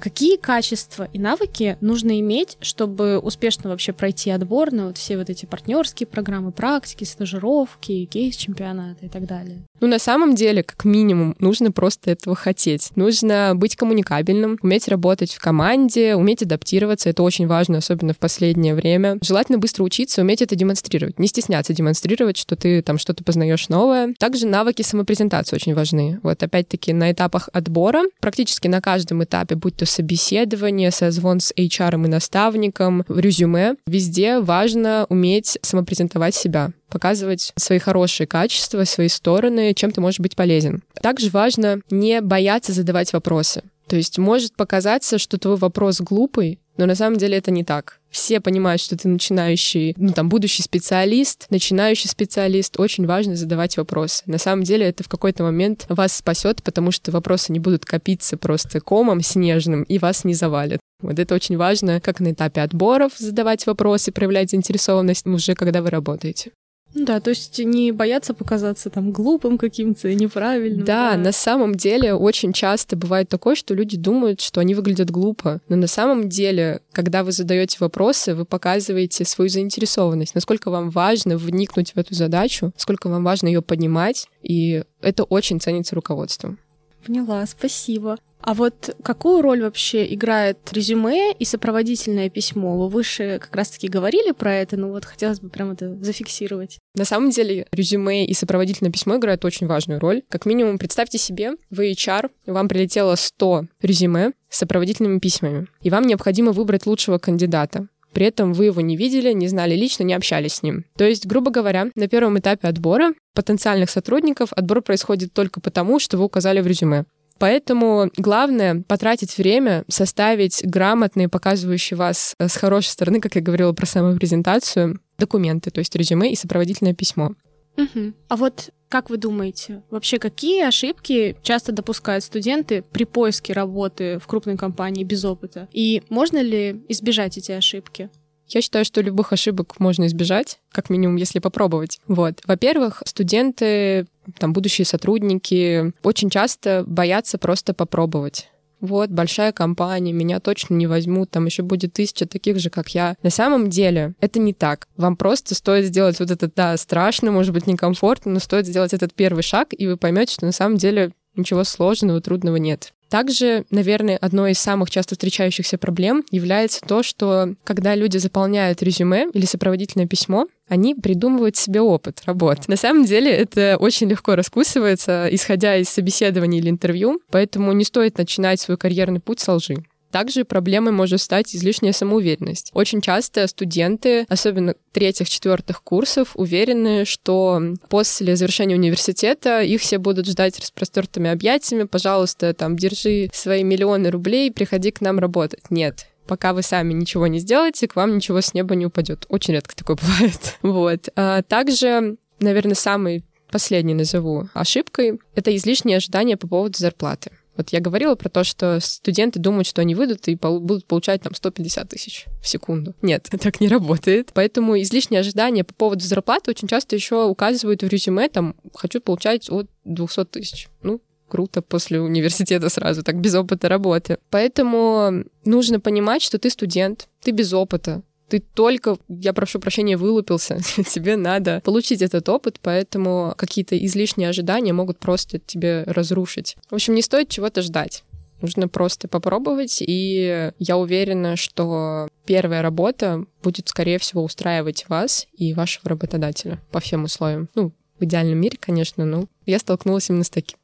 Какие 0.00 0.36
качества 0.36 1.08
и 1.12 1.18
навыки 1.18 1.76
нужно 1.82 2.18
иметь, 2.20 2.56
чтобы 2.62 3.18
успешно 3.18 3.68
вообще 3.68 3.92
пройти 3.92 4.30
отбор 4.30 4.72
на 4.72 4.86
вот 4.86 4.96
все 4.96 5.18
вот 5.18 5.28
эти 5.28 5.44
партнерские 5.44 6.06
программы, 6.06 6.52
практики, 6.52 7.04
стажировки, 7.04 8.06
кейс-чемпионаты 8.06 9.06
и 9.06 9.08
так 9.08 9.26
далее? 9.26 9.58
Ну, 9.80 9.86
на 9.88 9.98
самом 9.98 10.34
деле, 10.34 10.62
как 10.62 10.84
минимум, 10.84 11.36
нужно 11.38 11.70
просто 11.70 12.10
этого 12.10 12.34
хотеть. 12.34 12.90
Нужно 12.96 13.52
быть 13.54 13.76
коммуникабельным, 13.76 14.58
уметь 14.62 14.88
работать 14.88 15.34
в 15.34 15.40
команде, 15.40 16.14
уметь 16.14 16.42
адаптироваться. 16.42 17.10
Это 17.10 17.22
очень 17.22 17.46
важно, 17.46 17.78
особенно 17.78 18.14
в 18.14 18.18
последнее 18.18 18.74
время. 18.74 19.18
Желательно 19.22 19.58
быстро 19.58 19.84
учиться, 19.84 20.22
уметь 20.22 20.40
это 20.40 20.56
демонстрировать. 20.56 21.18
Не 21.18 21.26
стесняться 21.26 21.74
демонстрировать, 21.74 22.38
что 22.38 22.56
ты 22.56 22.80
там 22.80 22.96
что-то 22.96 23.22
познаешь 23.22 23.68
новое. 23.68 24.14
Также 24.18 24.46
навыки 24.46 24.80
самопрезентации 24.80 25.56
очень 25.56 25.74
важны. 25.74 26.20
Вот 26.22 26.42
опять-таки 26.42 26.94
на 26.94 27.12
этапах 27.12 27.50
отбора, 27.52 28.04
практически 28.20 28.66
на 28.68 28.80
каждом 28.80 29.24
этапе, 29.24 29.56
будь 29.56 29.76
то 29.76 29.86
собеседование, 29.90 30.90
созвон 30.90 31.40
с 31.40 31.52
HR 31.52 31.94
и 31.94 32.08
наставником, 32.08 33.04
резюме. 33.08 33.74
Везде 33.86 34.40
важно 34.40 35.06
уметь 35.08 35.58
самопрезентовать 35.62 36.34
себя 36.34 36.70
показывать 36.90 37.52
свои 37.56 37.78
хорошие 37.78 38.26
качества, 38.26 38.82
свои 38.82 39.06
стороны, 39.06 39.74
чем 39.74 39.92
ты 39.92 40.00
можешь 40.00 40.18
быть 40.18 40.34
полезен. 40.34 40.82
Также 41.00 41.30
важно 41.30 41.80
не 41.88 42.20
бояться 42.20 42.72
задавать 42.72 43.12
вопросы. 43.12 43.62
То 43.86 43.96
есть 43.96 44.18
может 44.18 44.54
показаться, 44.54 45.18
что 45.18 45.38
твой 45.38 45.56
вопрос 45.56 46.00
глупый, 46.00 46.60
но 46.80 46.86
на 46.86 46.94
самом 46.94 47.18
деле 47.18 47.36
это 47.36 47.50
не 47.50 47.62
так. 47.62 48.00
Все 48.08 48.40
понимают, 48.40 48.80
что 48.80 48.96
ты 48.96 49.06
начинающий, 49.06 49.94
ну 49.98 50.12
там, 50.12 50.30
будущий 50.30 50.62
специалист, 50.62 51.46
начинающий 51.50 52.08
специалист. 52.08 52.80
Очень 52.80 53.06
важно 53.06 53.36
задавать 53.36 53.76
вопросы. 53.76 54.22
На 54.24 54.38
самом 54.38 54.64
деле 54.64 54.86
это 54.86 55.04
в 55.04 55.08
какой-то 55.08 55.42
момент 55.42 55.84
вас 55.90 56.16
спасет, 56.16 56.62
потому 56.62 56.90
что 56.90 57.12
вопросы 57.12 57.52
не 57.52 57.60
будут 57.60 57.84
копиться 57.84 58.38
просто 58.38 58.80
комом 58.80 59.20
снежным 59.20 59.82
и 59.82 59.98
вас 59.98 60.24
не 60.24 60.32
завалят. 60.32 60.80
Вот 61.02 61.18
это 61.18 61.34
очень 61.34 61.58
важно, 61.58 62.00
как 62.00 62.18
на 62.20 62.32
этапе 62.32 62.62
отборов 62.62 63.12
задавать 63.18 63.66
вопросы, 63.66 64.10
проявлять 64.10 64.50
заинтересованность 64.50 65.26
уже 65.26 65.54
когда 65.54 65.82
вы 65.82 65.90
работаете. 65.90 66.52
Ну 66.92 67.04
да, 67.04 67.20
то 67.20 67.30
есть 67.30 67.58
не 67.58 67.92
бояться 67.92 68.34
показаться 68.34 68.90
там 68.90 69.12
глупым 69.12 69.58
каким-то, 69.58 70.12
неправильным. 70.12 70.84
Да, 70.84 71.12
да, 71.12 71.16
на 71.16 71.32
самом 71.32 71.74
деле 71.74 72.14
очень 72.14 72.52
часто 72.52 72.96
бывает 72.96 73.28
такое, 73.28 73.54
что 73.54 73.74
люди 73.74 73.96
думают, 73.96 74.40
что 74.40 74.60
они 74.60 74.74
выглядят 74.74 75.10
глупо. 75.10 75.60
Но 75.68 75.76
на 75.76 75.86
самом 75.86 76.28
деле, 76.28 76.82
когда 76.92 77.22
вы 77.22 77.32
задаете 77.32 77.76
вопросы, 77.80 78.34
вы 78.34 78.44
показываете 78.44 79.24
свою 79.24 79.48
заинтересованность, 79.48 80.34
насколько 80.34 80.70
вам 80.70 80.90
важно 80.90 81.36
вникнуть 81.36 81.92
в 81.92 81.96
эту 81.96 82.14
задачу, 82.14 82.72
сколько 82.76 83.08
вам 83.08 83.22
важно 83.22 83.46
ее 83.46 83.62
поднимать, 83.62 84.26
и 84.42 84.82
это 85.00 85.22
очень 85.24 85.60
ценится 85.60 85.94
руководством. 85.94 86.58
Поняла, 87.06 87.46
спасибо. 87.46 88.16
А 88.42 88.54
вот 88.54 88.96
какую 89.02 89.42
роль 89.42 89.62
вообще 89.62 90.12
играет 90.12 90.58
резюме 90.72 91.32
и 91.32 91.44
сопроводительное 91.44 92.30
письмо? 92.30 92.78
Вы 92.78 92.88
выше 92.88 93.38
как 93.40 93.54
раз-таки 93.54 93.88
говорили 93.88 94.32
про 94.32 94.54
это, 94.54 94.76
но 94.76 94.88
вот 94.88 95.04
хотелось 95.04 95.40
бы 95.40 95.50
прям 95.50 95.72
это 95.72 95.96
зафиксировать. 96.02 96.78
На 96.94 97.04
самом 97.04 97.30
деле 97.30 97.66
резюме 97.72 98.26
и 98.26 98.34
сопроводительное 98.34 98.92
письмо 98.92 99.16
играют 99.16 99.44
очень 99.44 99.66
важную 99.66 100.00
роль. 100.00 100.22
Как 100.28 100.46
минимум, 100.46 100.78
представьте 100.78 101.18
себе, 101.18 101.52
вы 101.70 101.92
HR, 101.92 102.30
вам 102.46 102.68
прилетело 102.68 103.14
100 103.14 103.66
резюме 103.82 104.32
с 104.48 104.58
сопроводительными 104.58 105.18
письмами, 105.18 105.66
и 105.82 105.90
вам 105.90 106.06
необходимо 106.06 106.52
выбрать 106.52 106.86
лучшего 106.86 107.18
кандидата. 107.18 107.88
При 108.12 108.26
этом 108.26 108.52
вы 108.52 108.66
его 108.66 108.80
не 108.80 108.96
видели, 108.96 109.32
не 109.32 109.46
знали 109.48 109.74
лично, 109.76 110.02
не 110.02 110.14
общались 110.14 110.54
с 110.54 110.62
ним. 110.62 110.84
То 110.96 111.04
есть, 111.04 111.26
грубо 111.26 111.50
говоря, 111.50 111.90
на 111.94 112.08
первом 112.08 112.38
этапе 112.38 112.68
отбора 112.68 113.12
потенциальных 113.34 113.90
сотрудников 113.90 114.52
отбор 114.52 114.82
происходит 114.82 115.32
только 115.32 115.60
потому, 115.60 116.00
что 116.00 116.18
вы 116.18 116.24
указали 116.24 116.60
в 116.60 116.66
резюме. 116.66 117.04
Поэтому 117.40 118.10
главное 118.18 118.84
потратить 118.86 119.38
время, 119.38 119.84
составить 119.88 120.62
грамотные, 120.62 121.30
показывающие 121.30 121.96
вас 121.96 122.34
э, 122.38 122.48
с 122.48 122.56
хорошей 122.56 122.88
стороны, 122.88 123.18
как 123.18 123.34
я 123.34 123.40
говорила 123.40 123.72
про 123.72 123.86
самую 123.86 124.18
презентацию, 124.18 125.00
документы, 125.18 125.70
то 125.70 125.78
есть 125.78 125.96
резюме 125.96 126.30
и 126.30 126.36
сопроводительное 126.36 126.94
письмо. 126.94 127.32
Угу. 127.78 128.12
А 128.28 128.36
вот 128.36 128.70
как 128.90 129.08
вы 129.08 129.16
думаете, 129.16 129.82
вообще 129.90 130.18
какие 130.18 130.64
ошибки 130.64 131.36
часто 131.42 131.72
допускают 131.72 132.24
студенты 132.24 132.82
при 132.82 133.04
поиске 133.04 133.54
работы 133.54 134.18
в 134.18 134.26
крупной 134.26 134.58
компании 134.58 135.04
без 135.04 135.24
опыта? 135.24 135.66
И 135.72 136.02
можно 136.10 136.42
ли 136.42 136.82
избежать 136.88 137.38
эти 137.38 137.52
ошибки? 137.52 138.10
Я 138.48 138.62
считаю, 138.62 138.84
что 138.84 139.00
любых 139.00 139.32
ошибок 139.32 139.78
можно 139.78 140.06
избежать, 140.06 140.58
как 140.72 140.90
минимум, 140.90 141.16
если 141.16 141.38
попробовать. 141.38 142.00
Вот. 142.08 142.40
Во-первых, 142.44 143.02
студенты, 143.06 144.06
там, 144.38 144.52
будущие 144.52 144.84
сотрудники 144.84 145.92
очень 146.02 146.30
часто 146.30 146.84
боятся 146.86 147.38
просто 147.38 147.74
попробовать 147.74 148.48
вот, 148.80 149.10
большая 149.10 149.52
компания, 149.52 150.12
меня 150.12 150.40
точно 150.40 150.74
не 150.74 150.86
возьмут, 150.86 151.30
там 151.30 151.46
еще 151.46 151.62
будет 151.62 151.92
тысяча 151.92 152.26
таких 152.26 152.58
же, 152.58 152.70
как 152.70 152.88
я. 152.90 153.16
На 153.22 153.30
самом 153.30 153.70
деле 153.70 154.14
это 154.20 154.40
не 154.40 154.54
так. 154.54 154.88
Вам 154.96 155.16
просто 155.16 155.54
стоит 155.54 155.86
сделать 155.86 156.18
вот 156.18 156.30
это, 156.30 156.50
да, 156.54 156.76
страшно, 156.76 157.30
может 157.30 157.52
быть, 157.52 157.66
некомфортно, 157.66 158.32
но 158.32 158.40
стоит 158.40 158.66
сделать 158.66 158.94
этот 158.94 159.14
первый 159.14 159.42
шаг, 159.42 159.68
и 159.76 159.86
вы 159.86 159.96
поймете, 159.96 160.34
что 160.34 160.46
на 160.46 160.52
самом 160.52 160.76
деле 160.78 161.12
ничего 161.34 161.64
сложного, 161.64 162.20
трудного 162.20 162.56
нет. 162.56 162.92
Также, 163.10 163.64
наверное, 163.70 164.16
одной 164.16 164.52
из 164.52 164.60
самых 164.60 164.88
часто 164.88 165.16
встречающихся 165.16 165.78
проблем 165.78 166.24
является 166.30 166.80
то, 166.80 167.02
что 167.02 167.54
когда 167.64 167.96
люди 167.96 168.18
заполняют 168.18 168.82
резюме 168.82 169.26
или 169.34 169.46
сопроводительное 169.46 170.06
письмо, 170.06 170.46
они 170.68 170.94
придумывают 170.94 171.56
себе 171.56 171.80
опыт 171.80 172.22
работы. 172.26 172.62
На 172.68 172.76
самом 172.76 173.04
деле 173.04 173.32
это 173.32 173.76
очень 173.80 174.08
легко 174.08 174.36
раскусывается, 174.36 175.26
исходя 175.28 175.76
из 175.76 175.88
собеседования 175.88 176.60
или 176.60 176.70
интервью, 176.70 177.20
поэтому 177.30 177.72
не 177.72 177.84
стоит 177.84 178.16
начинать 178.16 178.60
свой 178.60 178.76
карьерный 178.78 179.18
путь 179.18 179.40
с 179.40 179.52
лжи. 179.52 179.84
Также 180.10 180.44
проблемой 180.44 180.92
может 180.92 181.20
стать 181.20 181.54
излишняя 181.54 181.92
самоуверенность. 181.92 182.70
Очень 182.74 183.00
часто 183.00 183.46
студенты, 183.46 184.26
особенно 184.28 184.74
третьих-четвертых 184.92 185.82
курсов, 185.82 186.32
уверены, 186.34 187.04
что 187.04 187.60
после 187.88 188.36
завершения 188.36 188.74
университета 188.74 189.62
их 189.62 189.80
все 189.80 189.98
будут 189.98 190.26
ждать 190.26 190.58
распростертыми 190.58 191.30
объятиями. 191.30 191.84
Пожалуйста, 191.84 192.54
там, 192.54 192.76
держи 192.76 193.30
свои 193.32 193.62
миллионы 193.62 194.10
рублей, 194.10 194.50
приходи 194.50 194.90
к 194.90 195.00
нам 195.00 195.18
работать. 195.18 195.70
Нет, 195.70 196.06
пока 196.26 196.52
вы 196.52 196.62
сами 196.62 196.92
ничего 196.92 197.26
не 197.26 197.38
сделаете, 197.38 197.88
к 197.88 197.96
вам 197.96 198.16
ничего 198.16 198.40
с 198.40 198.54
неба 198.54 198.74
не 198.74 198.86
упадет. 198.86 199.26
Очень 199.28 199.54
редко 199.54 199.74
такое 199.74 199.96
бывает. 199.96 200.58
Вот. 200.62 201.08
А 201.16 201.42
также, 201.42 202.16
наверное, 202.40 202.74
самый 202.74 203.24
последний 203.50 203.94
назову 203.94 204.48
ошибкой— 204.54 205.18
это 205.34 205.54
излишнее 205.56 205.96
ожидание 205.96 206.36
по 206.36 206.46
поводу 206.46 206.78
зарплаты. 206.78 207.32
Вот 207.60 207.68
я 207.70 207.80
говорила 207.80 208.14
про 208.14 208.30
то, 208.30 208.42
что 208.42 208.80
студенты 208.80 209.38
думают, 209.38 209.66
что 209.66 209.82
они 209.82 209.94
выйдут 209.94 210.26
и 210.28 210.36
пол- 210.36 210.60
будут 210.60 210.86
получать 210.86 211.20
там 211.20 211.34
150 211.34 211.90
тысяч 211.90 212.24
в 212.40 212.48
секунду. 212.48 212.94
Нет, 213.02 213.28
так 213.38 213.60
не 213.60 213.68
работает. 213.68 214.30
Поэтому 214.32 214.80
излишние 214.80 215.20
ожидания 215.20 215.62
по 215.62 215.74
поводу 215.74 216.02
зарплаты 216.02 216.52
очень 216.52 216.68
часто 216.68 216.96
еще 216.96 217.24
указывают 217.26 217.82
в 217.82 217.88
резюме, 217.88 218.30
там, 218.30 218.56
хочу 218.74 219.02
получать 219.02 219.50
от 219.50 219.68
200 219.84 220.24
тысяч. 220.24 220.68
Ну, 220.82 221.02
круто 221.28 221.60
после 221.60 222.00
университета 222.00 222.70
сразу, 222.70 223.02
так 223.02 223.20
без 223.20 223.34
опыта 223.34 223.68
работы. 223.68 224.16
Поэтому 224.30 225.24
нужно 225.44 225.80
понимать, 225.80 226.22
что 226.22 226.38
ты 226.38 226.48
студент, 226.48 227.08
ты 227.22 227.30
без 227.32 227.52
опыта, 227.52 228.00
ты 228.30 228.40
только, 228.40 228.96
я 229.08 229.32
прошу 229.32 229.58
прощения, 229.58 229.96
вылупился, 229.96 230.60
тебе 230.88 231.16
надо 231.16 231.60
получить 231.64 232.00
этот 232.00 232.28
опыт, 232.28 232.58
поэтому 232.62 233.34
какие-то 233.36 233.76
излишние 233.76 234.28
ожидания 234.28 234.72
могут 234.72 234.98
просто 234.98 235.38
тебе 235.38 235.82
разрушить. 235.86 236.56
В 236.70 236.74
общем, 236.74 236.94
не 236.94 237.02
стоит 237.02 237.28
чего-то 237.28 237.62
ждать. 237.62 238.04
Нужно 238.40 238.68
просто 238.68 239.06
попробовать, 239.06 239.82
и 239.82 240.50
я 240.58 240.78
уверена, 240.78 241.36
что 241.36 242.08
первая 242.24 242.62
работа 242.62 243.26
будет, 243.42 243.68
скорее 243.68 243.98
всего, 243.98 244.24
устраивать 244.24 244.86
вас 244.88 245.26
и 245.36 245.52
вашего 245.52 245.90
работодателя 245.90 246.58
по 246.70 246.80
всем 246.80 247.04
условиям. 247.04 247.50
Ну, 247.54 247.72
в 247.98 248.04
идеальном 248.04 248.38
мире, 248.38 248.56
конечно, 248.58 249.04
но 249.04 249.26
я 249.44 249.58
столкнулась 249.58 250.08
именно 250.08 250.24
с 250.24 250.30
таким. 250.30 250.56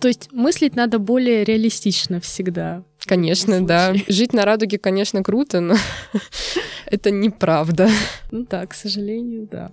То 0.00 0.08
есть 0.08 0.30
мыслить 0.32 0.76
надо 0.76 0.98
более 0.98 1.44
реалистично 1.44 2.20
всегда. 2.20 2.82
Конечно, 3.06 3.64
да. 3.64 3.94
Жить 4.08 4.32
на 4.32 4.44
радуге, 4.44 4.78
конечно, 4.78 5.22
круто, 5.22 5.60
но 5.60 5.76
это 6.86 7.10
неправда. 7.10 7.88
Ну 8.32 8.44
да, 8.50 8.66
к 8.66 8.74
сожалению, 8.74 9.48
да. 9.50 9.70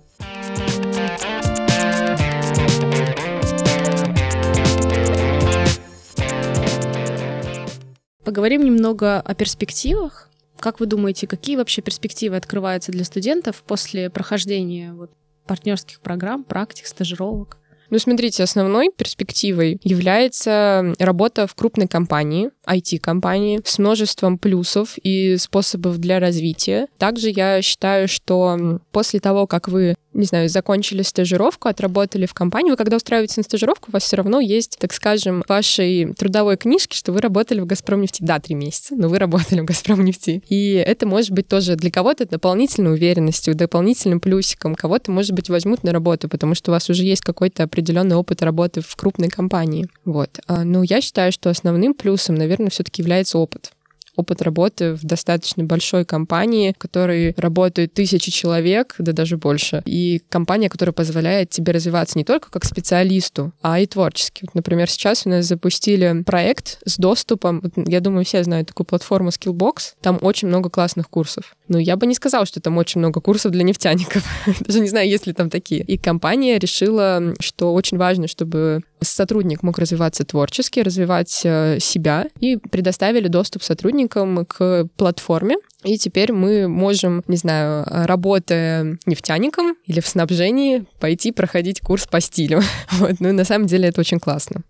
Поговорим 8.24 8.64
немного 8.64 9.20
о 9.20 9.34
перспективах. 9.34 10.30
Как 10.58 10.80
вы 10.80 10.86
думаете, 10.86 11.26
какие 11.26 11.56
вообще 11.56 11.82
перспективы 11.82 12.36
открываются 12.36 12.90
для 12.90 13.04
студентов 13.04 13.62
после 13.66 14.08
прохождения 14.08 14.94
вот, 14.94 15.10
партнерских 15.46 16.00
программ, 16.00 16.44
практик, 16.44 16.86
стажировок? 16.86 17.58
Ну, 17.94 18.00
смотрите, 18.00 18.42
основной 18.42 18.90
перспективой 18.90 19.78
является 19.84 20.94
работа 20.98 21.46
в 21.46 21.54
крупной 21.54 21.86
компании, 21.86 22.50
IT-компании, 22.66 23.60
с 23.64 23.78
множеством 23.78 24.36
плюсов 24.36 24.98
и 25.00 25.36
способов 25.36 25.98
для 25.98 26.18
развития. 26.18 26.88
Также 26.98 27.30
я 27.30 27.62
считаю, 27.62 28.08
что 28.08 28.80
после 28.90 29.20
того, 29.20 29.46
как 29.46 29.68
вы 29.68 29.94
не 30.14 30.26
знаю, 30.26 30.48
закончили 30.48 31.02
стажировку, 31.02 31.68
отработали 31.68 32.26
в 32.26 32.34
компании, 32.34 32.70
вы 32.70 32.76
когда 32.76 32.96
устраиваетесь 32.96 33.36
на 33.36 33.42
стажировку, 33.42 33.90
у 33.90 33.92
вас 33.92 34.04
все 34.04 34.16
равно 34.16 34.40
есть, 34.40 34.78
так 34.78 34.92
скажем, 34.92 35.42
в 35.42 35.48
вашей 35.48 36.14
трудовой 36.14 36.56
книжке, 36.56 36.96
что 36.96 37.12
вы 37.12 37.20
работали 37.20 37.60
в 37.60 37.66
«Газпромнефти». 37.66 38.22
Да, 38.22 38.38
три 38.38 38.54
месяца, 38.54 38.94
но 38.96 39.08
вы 39.08 39.18
работали 39.18 39.60
в 39.60 39.64
«Газпромнефти». 39.64 40.42
И 40.48 40.72
это 40.74 41.06
может 41.06 41.32
быть 41.32 41.48
тоже 41.48 41.76
для 41.76 41.90
кого-то 41.90 42.26
дополнительной 42.26 42.92
уверенностью, 42.92 43.54
дополнительным 43.54 44.20
плюсиком. 44.20 44.74
Кого-то, 44.74 45.10
может 45.10 45.32
быть, 45.32 45.50
возьмут 45.50 45.82
на 45.82 45.92
работу, 45.92 46.28
потому 46.28 46.54
что 46.54 46.70
у 46.70 46.74
вас 46.74 46.88
уже 46.88 47.04
есть 47.04 47.22
какой-то 47.22 47.64
определенный 47.64 48.16
опыт 48.16 48.42
работы 48.42 48.80
в 48.80 48.96
крупной 48.96 49.28
компании. 49.28 49.88
Вот. 50.04 50.40
А, 50.46 50.64
но 50.64 50.82
я 50.82 51.00
считаю, 51.00 51.32
что 51.32 51.50
основным 51.50 51.94
плюсом, 51.94 52.36
наверное, 52.36 52.70
все-таки 52.70 53.02
является 53.02 53.38
опыт 53.38 53.72
опыт 54.16 54.42
работы 54.42 54.94
в 54.94 55.04
достаточно 55.04 55.64
большой 55.64 56.04
компании, 56.04 56.72
в 56.74 56.78
которой 56.78 57.34
работают 57.36 57.94
тысячи 57.94 58.30
человек, 58.30 58.94
да 58.98 59.12
даже 59.12 59.36
больше. 59.36 59.82
И 59.86 60.22
компания, 60.28 60.68
которая 60.68 60.92
позволяет 60.92 61.50
тебе 61.50 61.72
развиваться 61.72 62.18
не 62.18 62.24
только 62.24 62.50
как 62.50 62.64
специалисту, 62.64 63.52
а 63.62 63.80
и 63.80 63.86
творчески. 63.86 64.46
Например, 64.54 64.88
сейчас 64.88 65.26
у 65.26 65.30
нас 65.30 65.46
запустили 65.46 66.22
проект 66.24 66.78
с 66.84 66.96
доступом, 66.96 67.62
я 67.76 68.00
думаю, 68.00 68.24
все 68.24 68.42
знают 68.44 68.68
такую 68.68 68.86
платформу 68.86 69.30
Skillbox, 69.30 69.94
там 70.00 70.18
очень 70.20 70.48
много 70.48 70.70
классных 70.70 71.08
курсов. 71.08 71.56
Но 71.68 71.78
я 71.78 71.96
бы 71.96 72.06
не 72.06 72.14
сказала, 72.14 72.46
что 72.46 72.60
там 72.60 72.76
очень 72.78 72.98
много 72.98 73.20
курсов 73.20 73.52
для 73.52 73.64
нефтяников. 73.64 74.24
Даже 74.60 74.80
не 74.80 74.88
знаю, 74.88 75.08
есть 75.08 75.26
ли 75.26 75.32
там 75.32 75.50
такие. 75.50 75.82
И 75.82 75.96
компания 75.96 76.58
решила, 76.58 77.34
что 77.40 77.72
очень 77.72 77.96
важно, 77.96 78.28
чтобы 78.28 78.82
сотрудник 79.00 79.62
мог 79.62 79.78
развиваться 79.78 80.24
творчески, 80.24 80.80
развивать 80.80 81.40
э, 81.44 81.78
себя, 81.80 82.26
и 82.40 82.56
предоставили 82.56 83.28
доступ 83.28 83.62
сотрудникам 83.62 84.03
к 84.08 84.86
платформе, 84.96 85.56
и 85.84 85.98
теперь 85.98 86.32
мы 86.32 86.66
можем, 86.66 87.22
не 87.28 87.36
знаю, 87.36 87.84
работая 87.86 88.98
нефтяником 89.06 89.76
или 89.86 90.00
в 90.00 90.08
снабжении, 90.08 90.86
пойти 91.00 91.32
проходить 91.32 91.80
курс 91.80 92.06
по 92.06 92.20
стилю. 92.20 92.62
Вот. 92.92 93.16
Ну, 93.18 93.32
на 93.32 93.44
самом 93.44 93.66
деле 93.66 93.88
это 93.88 94.00
очень 94.00 94.20
классно. 94.20 94.62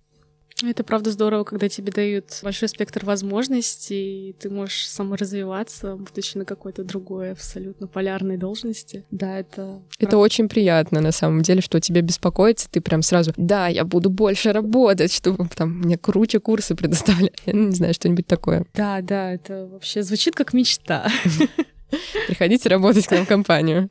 Это 0.69 0.85
правда 0.85 1.11
здорово, 1.11 1.45
когда 1.45 1.69
тебе 1.69 1.93
дают 1.93 2.41
большой 2.43 2.69
спектр 2.69 3.05
возможностей, 3.05 4.31
и 4.31 4.33
ты 4.33 4.51
можешь 4.51 4.89
саморазвиваться, 4.89 5.97
будучи 5.97 6.37
на 6.37 6.45
какой-то 6.45 6.85
другой 6.85 7.33
абсолютно 7.33 7.87
полярной 7.87 8.37
должности. 8.37 9.05
Да, 9.11 9.39
это... 9.39 9.83
Это 9.99 10.11
правда. 10.11 10.19
очень 10.19 10.49
приятно, 10.49 11.01
на 11.01 11.13
самом 11.13 11.43
деле, 11.43 11.61
что 11.61 11.81
тебе 11.81 12.01
беспокоится, 12.01 12.69
ты 12.71 12.81
прям 12.81 13.03
сразу, 13.03 13.33
да, 13.37 13.69
я 13.69 13.85
буду 13.85 14.11
больше 14.11 14.53
работать, 14.53 15.13
чтобы 15.13 15.49
там 15.55 15.81
мне 15.81 15.99
круче 15.99 16.41
курсы 16.41 16.75
предоставлять. 16.75 17.41
Я 17.47 17.53
не 17.53 17.73
знаю, 17.73 17.95
что-нибудь 17.95 18.27
такое. 18.27 18.67
Да, 18.75 19.01
да, 19.01 19.33
это 19.33 19.67
вообще 19.67 20.03
звучит 20.03 20.35
как 20.35 20.53
мечта. 20.53 21.09
Приходите 22.27 22.69
работать 22.69 23.07
к 23.07 23.11
нам 23.11 23.25
в 23.25 23.29
компанию. 23.29 23.91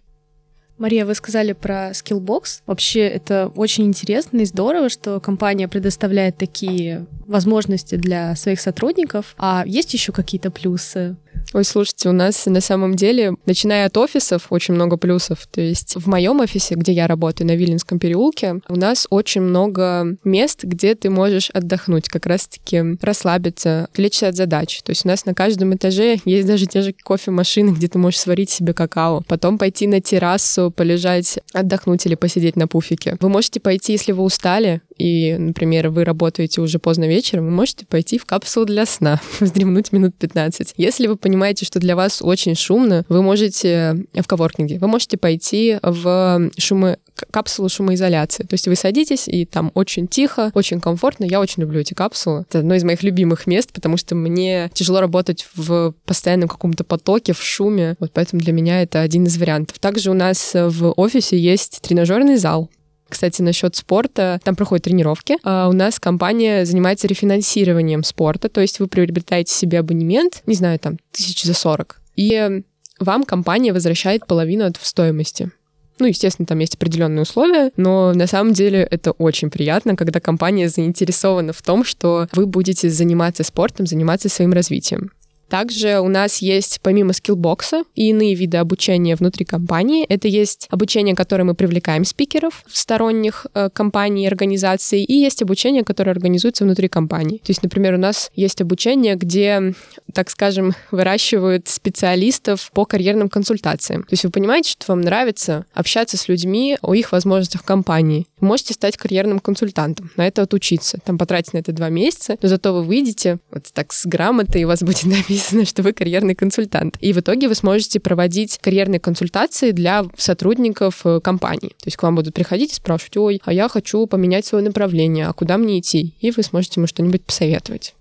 Мария, 0.84 1.06
вы 1.06 1.16
сказали 1.16 1.54
про 1.54 1.92
Skillbox. 1.92 2.63
Вообще 2.66 3.08
это 3.08 3.50
очень 3.56 3.86
интересно 3.86 4.40
и 4.40 4.46
здорово, 4.46 4.90
что 4.90 5.22
компания 5.22 5.70
предоставляет 5.70 6.36
такие 6.36 7.06
возможности 7.25 7.96
для 7.96 8.36
своих 8.36 8.60
сотрудников. 8.60 9.34
А 9.38 9.63
есть 9.66 9.94
еще 9.94 10.12
какие-то 10.12 10.52
плюсы? 10.52 11.16
Ой, 11.54 11.63
слушайте, 11.63 12.10
у 12.10 12.12
нас 12.13 12.46
на 12.46 12.62
самом 12.62 12.96
деле, 12.96 13.36
начиная 13.46 13.86
от 13.86 13.98
офисов, 13.98 14.48
очень 14.50 14.74
много 14.74 14.98
плюсов. 14.98 15.46
То 15.52 15.62
есть 15.62 15.96
в 15.96 16.08
моем 16.08 16.40
офисе, 16.40 16.75
где 16.75 16.92
я 16.92 17.06
работаю 17.06 17.48
на 17.48 17.56
Виленском 17.56 18.00
переулке, 18.00 18.60
у 18.68 18.75
нас 18.75 19.08
очень 19.10 19.42
много 19.42 20.18
мест, 20.24 20.63
где 20.63 20.96
ты 20.96 21.10
можешь 21.10 21.50
отдохнуть, 21.52 22.08
как 22.08 22.25
раз-таки 22.25 22.98
расслабиться, 23.02 23.86
отвлечься 23.92 24.30
от 24.30 24.36
задач. 24.36 24.82
То 24.84 24.92
есть 24.92 25.06
у 25.06 25.08
нас 25.08 25.25
на 25.25 25.34
каждом 25.34 25.75
этаже 25.75 26.18
есть 26.25 26.48
даже 26.48 26.66
те 26.66 26.82
же 26.82 26.94
кофемашины, 26.94 27.72
где 27.72 27.88
ты 27.88 28.00
можешь 28.00 28.20
сварить 28.20 28.50
себе 28.50 28.74
какао, 28.74 29.22
потом 29.28 29.58
пойти 29.58 29.88
на 29.88 30.02
террасу, 30.02 30.72
полежать, 30.74 31.39
отдохнуть 31.53 32.06
или 32.06 32.15
посидеть 32.15 32.56
на 32.56 32.68
пуфике. 32.68 33.18
Вы 33.20 33.30
можете 33.30 33.60
пойти, 33.60 33.94
если 33.94 34.12
вы 34.12 34.24
устали, 34.24 34.82
и, 34.98 35.36
например, 35.38 35.90
вы 35.90 36.04
работаете 36.04 36.62
уже 36.62 36.80
поздно 36.80 37.08
вечером, 37.08 37.46
вы 37.46 37.52
можете 37.52 37.86
пойти 37.86 38.18
в 38.18 38.26
капсулу 38.26 38.66
для 38.66 38.86
сна, 38.86 39.20
вздремнуть 39.40 39.92
минут 39.92 40.16
15. 40.16 40.74
Если 40.78 41.08
вы 41.08 41.18
понимаете, 41.18 41.66
что 41.66 41.80
для 41.80 41.96
вас 41.96 42.22
очень 42.22 42.56
шумно, 42.56 43.06
вы 43.10 43.22
можете 43.22 44.06
в 44.14 44.28
коворкинге, 44.28 44.80
вы 44.80 44.88
можете 44.88 45.18
пойти 45.18 45.78
в 45.82 46.50
шумы 46.58 46.98
капсулу 47.32 47.70
шумоизоляции. 47.70 48.44
То 48.44 48.54
есть 48.54 48.68
вы 48.68 48.76
садитесь, 48.76 49.28
и 49.28 49.46
там 49.46 49.72
очень 49.74 50.08
тихо, 50.08 50.52
очень 50.54 50.82
комфортно. 50.82 51.26
Я 51.26 51.40
очень 51.40 51.62
люблю 51.62 51.80
эти 51.80 51.94
капсулы. 51.94 52.42
Это 52.42 52.60
одно 52.60 52.76
из 52.76 52.84
моих 52.84 53.04
любимых 53.04 53.48
мест, 53.48 53.72
потому 53.72 53.98
что 53.98 54.16
мне 54.16 54.70
тяжело 54.74 55.00
работать 55.00 55.48
в 55.56 55.94
постоянном 56.06 56.50
каком-то 56.50 56.84
потоке, 56.84 57.34
в 57.34 57.42
шуме. 57.42 57.96
Вот 58.00 58.12
поэтому 58.14 58.42
для 58.42 58.54
меня 58.54 58.82
это 58.82 59.02
один 59.02 59.26
из 59.26 59.38
вариантов. 59.38 59.80
Также 59.80 60.12
у 60.12 60.14
нас 60.14 60.52
в 60.54 60.92
офисе 60.94 61.38
есть 61.38 61.82
тренажерный 61.82 62.38
зал. 62.38 62.70
Кстати, 63.13 63.43
насчет 63.43 63.75
спорта, 63.75 64.39
там 64.43 64.55
проходят 64.55 64.86
тренировки. 64.86 65.38
А 65.43 65.70
у 65.70 65.72
нас 65.72 66.00
компания 66.00 66.65
занимается 66.65 67.08
рефинансированием 67.08 68.03
спорта, 68.03 68.50
то 68.50 68.60
есть 68.60 68.79
вы 68.79 68.88
приобретаете 68.88 69.53
себе 69.53 69.77
абонемент, 69.79 70.41
не 70.48 70.55
знаю, 70.55 70.79
там, 70.79 70.98
тысяч 71.12 71.43
за 71.43 71.53
сорок, 71.53 72.01
и 72.15 72.63
вам 73.00 73.24
компания 73.24 73.72
возвращает 73.72 74.25
половину 74.25 74.65
от 74.65 74.77
стоимости. 74.82 75.51
Ну, 76.00 76.08
естественно, 76.08 76.48
там 76.48 76.58
есть 76.58 76.74
определенные 76.74 77.22
условия, 77.22 77.72
но 77.77 78.13
на 78.13 78.25
самом 78.25 78.53
деле 78.53 78.79
это 78.79 79.12
очень 79.12 79.51
приятно, 79.51 79.96
когда 79.96 80.20
компания 80.20 80.67
заинтересована 80.67 81.53
в 81.53 81.62
том, 81.62 81.84
что 81.84 82.27
вы 82.34 82.48
будете 82.48 82.89
заниматься 82.89 83.43
спортом, 83.43 83.86
заниматься 83.86 84.27
своим 84.27 84.53
развитием. 84.53 85.12
Также 85.53 86.00
у 86.00 86.07
нас 86.07 86.39
есть 86.39 86.79
помимо 86.81 87.13
скиллбокса 87.13 87.83
и 87.93 88.10
иные 88.10 88.33
виды 88.33 88.57
обучения 88.57 89.15
внутри 89.15 89.45
компании. 89.45 90.03
Это 90.10 90.27
есть 90.27 90.67
обучение, 90.72 91.13
которое 91.13 91.43
мы 91.43 91.53
привлекаем 91.53 92.05
спикеров 92.05 92.63
сторонних 92.67 93.45
э, 93.53 93.69
компаний 93.72 94.25
организаций, 94.25 95.03
и 95.03 95.13
есть 95.13 95.43
обучение, 95.43 95.83
которое 95.83 96.10
организуется 96.10 96.63
внутри 96.63 96.88
компании. 96.88 97.38
То 97.38 97.51
есть, 97.51 97.62
например, 97.62 97.93
у 97.93 97.98
нас 98.00 98.31
есть 98.33 98.62
обучение, 98.62 99.13
где, 99.13 99.75
так 100.12 100.31
скажем, 100.31 100.74
выращивают 100.91 101.67
специалистов 101.67 102.72
по 102.74 102.86
карьерным 102.86 103.29
консультациям. 103.29 104.01
То 104.01 104.13
есть 104.13 104.24
вы 104.24 104.31
понимаете, 104.31 104.72
что 104.72 104.86
вам 104.88 105.01
нравится 105.01 105.67
общаться 105.75 106.17
с 106.17 106.27
людьми 106.27 106.79
о 106.81 106.95
их 106.95 107.12
возможностях 107.12 107.62
в 107.62 107.65
компании. 107.65 108.25
Можете 108.44 108.74
стать 108.74 108.98
карьерным 108.98 109.40
консультантом, 109.40 110.12
на 110.18 110.28
это 110.28 110.42
отучиться. 110.42 111.00
Там 111.04 111.18
потратить 111.18 111.54
на 111.54 111.60
это 111.60 111.72
два 111.72 111.90
месяца, 111.90 112.38
но 112.42 112.50
зато 112.50 112.74
вы 112.74 112.84
выйдете 112.84 113.38
вот 113.52 113.66
так 113.74 113.94
с 113.94 114.06
грамотой, 114.06 114.62
и 114.62 114.66
у 114.66 114.68
вас 114.68 114.84
будет 114.84 115.06
написано 115.06 115.24
написано, 115.34 115.66
что 115.66 115.84
вы 115.84 115.94
карьерный 115.94 116.36
консультант. 116.36 116.98
И 117.02 117.14
в 117.14 117.20
итоге 117.20 117.48
вы 117.48 117.56
сможете 117.56 118.00
проводить 118.00 118.60
карьерные 118.62 119.00
консультации 119.00 119.72
для 119.72 120.06
сотрудников 120.18 121.06
э, 121.06 121.20
компании. 121.22 121.70
То 121.70 121.86
есть 121.86 121.98
к 121.98 122.04
вам 122.04 122.16
будут 122.16 122.34
приходить 122.34 122.72
и 122.72 122.76
спрашивать, 122.76 123.18
ой, 123.18 123.42
а 123.44 123.54
я 123.54 123.68
хочу 123.68 124.06
поменять 124.08 124.46
свое 124.46 124.64
направление, 124.64 125.28
а 125.28 125.34
куда 125.34 125.58
мне 125.58 125.80
идти? 125.80 126.14
И 126.20 126.32
вы 126.32 126.44
сможете 126.44 126.80
ему 126.80 126.88
что-нибудь 126.88 127.24
посоветовать. 127.24 127.94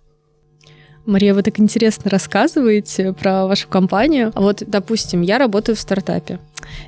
Мария, 1.05 1.35
вы 1.35 1.43
так 1.43 1.59
интересно 1.59 2.11
рассказываете 2.11 3.13
про 3.13 3.47
вашу 3.47 3.69
компанию. 3.69 4.31
А 4.35 4.41
вот, 4.41 4.63
допустим, 4.67 5.23
я 5.23 5.39
работаю 5.39 5.75
в 5.75 5.81
стартапе. 5.81 6.39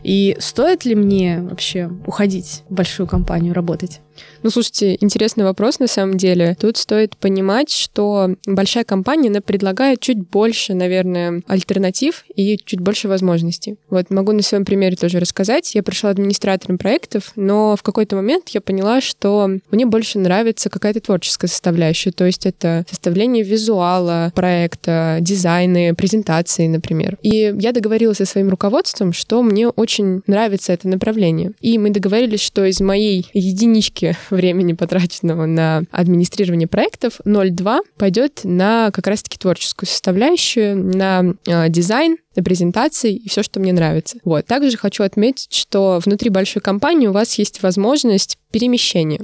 И 0.02 0.37
стоит 0.38 0.85
ли 0.85 0.94
мне 0.94 1.40
вообще 1.40 1.90
уходить 2.06 2.62
в 2.68 2.75
большую 2.75 3.09
компанию 3.09 3.54
работать? 3.54 4.00
Ну, 4.42 4.50
слушайте, 4.50 4.97
интересный 5.00 5.44
вопрос 5.44 5.78
на 5.78 5.87
самом 5.87 6.16
деле. 6.16 6.56
Тут 6.61 6.76
стоит 6.76 7.16
понимать, 7.16 7.71
что 7.71 8.35
большая 8.47 8.85
компания, 8.85 9.28
она 9.28 9.40
предлагает 9.40 10.00
чуть 10.00 10.18
больше, 10.18 10.75
наверное, 10.75 11.42
альтернатив 11.47 12.25
и 12.35 12.59
чуть 12.64 12.80
больше 12.80 13.09
возможностей. 13.09 13.76
Вот 13.90 14.11
могу 14.11 14.33
на 14.33 14.42
своем 14.42 14.64
примере 14.64 14.97
тоже 14.97 15.18
рассказать. 15.18 15.75
Я 15.75 15.83
пришла 15.83 16.11
администратором 16.11 16.78
проектов, 16.78 17.33
но 17.37 17.76
в 17.76 17.83
какой-то 17.83 18.16
момент 18.16 18.50
я 18.50 18.61
поняла, 18.61 19.00
что 19.00 19.50
мне 19.71 19.87
больше 19.87 20.18
нравится 20.18 20.71
какая-то 20.71 21.00
творческая 21.00 21.49
составляющая. 21.49 22.12
То 22.12 22.25
есть 22.25 22.47
это 22.47 22.85
составление 22.88 23.44
визуала 23.44 24.33
проекта, 24.35 25.18
дизайны, 25.21 25.94
презентации, 25.94 26.66
например. 26.66 27.18
И 27.23 27.54
я 27.59 27.73
договорилась 27.73 28.18
со 28.18 28.26
своим 28.26 28.50
руководством, 28.50 29.12
что 29.12 29.42
мне 29.42 29.68
очень 29.68 30.23
нравится 30.26 30.73
это 30.73 30.88
направление. 30.88 31.52
И 31.61 31.78
мы 31.78 31.90
договорились, 31.90 32.40
что 32.40 32.64
из 32.64 32.80
моей 32.80 33.26
единички 33.33 34.04
времени, 34.31 34.73
потраченного 34.73 35.47
на 35.47 35.85
администрирование 35.91 36.69
проектов, 36.69 37.21
0,2 37.25 37.81
пойдет 37.97 38.41
на 38.45 38.91
как 38.93 39.07
раз-таки 39.07 39.39
творческую 39.39 39.89
составляющую, 39.89 40.77
на 40.77 41.35
э, 41.47 41.69
дизайн, 41.69 42.17
на 42.37 42.43
презентации 42.43 43.15
и 43.15 43.29
все, 43.29 43.43
что 43.43 43.61
мне 43.61 43.73
нравится. 43.73 44.19
Вот. 44.25 44.47
Также 44.47 44.77
хочу 44.77 45.03
отметить, 45.05 45.53
что 45.53 46.01
внутри 46.05 46.31
большой 46.31 46.63
компании 46.63 47.07
у 47.07 47.13
вас 47.13 47.39
есть 47.39 47.63
возможность 47.63 48.39
перемещения. 48.51 49.21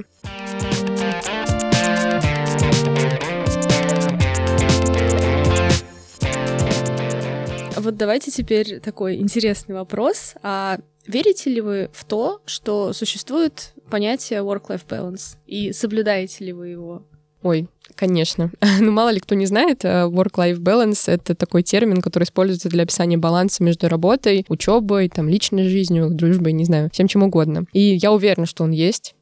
Вот 7.91 7.97
давайте 7.97 8.31
теперь 8.31 8.79
такой 8.79 9.17
интересный 9.17 9.75
вопрос. 9.75 10.35
А 10.43 10.79
верите 11.07 11.49
ли 11.49 11.59
вы 11.59 11.89
в 11.91 12.05
то, 12.05 12.41
что 12.45 12.93
существует 12.93 13.73
понятие 13.89 14.39
work-life 14.39 14.87
balance? 14.87 15.35
И 15.45 15.73
соблюдаете 15.73 16.45
ли 16.45 16.53
вы 16.53 16.69
его? 16.69 17.03
Ой, 17.43 17.67
конечно. 17.95 18.49
ну, 18.79 18.93
мало 18.93 19.09
ли 19.09 19.19
кто 19.19 19.35
не 19.35 19.45
знает, 19.45 19.83
э, 19.83 20.05
work-life 20.05 20.59
balance— 20.59 21.03
это 21.11 21.35
такой 21.35 21.63
термин, 21.63 21.99
который 22.01 22.23
используется 22.23 22.69
для 22.69 22.83
описания 22.83 23.17
баланса 23.17 23.61
между 23.61 23.89
работой, 23.89 24.45
учебой, 24.47 25.09
там, 25.09 25.27
личной 25.27 25.67
жизнью, 25.67 26.11
дружбой, 26.11 26.53
не 26.53 26.63
знаю, 26.63 26.89
всем 26.93 27.09
чем 27.09 27.23
угодно. 27.23 27.65
И 27.73 27.81
я 27.81 28.13
уверена, 28.13 28.45
что 28.45 28.63
он 28.63 28.71
есть. 28.71 29.15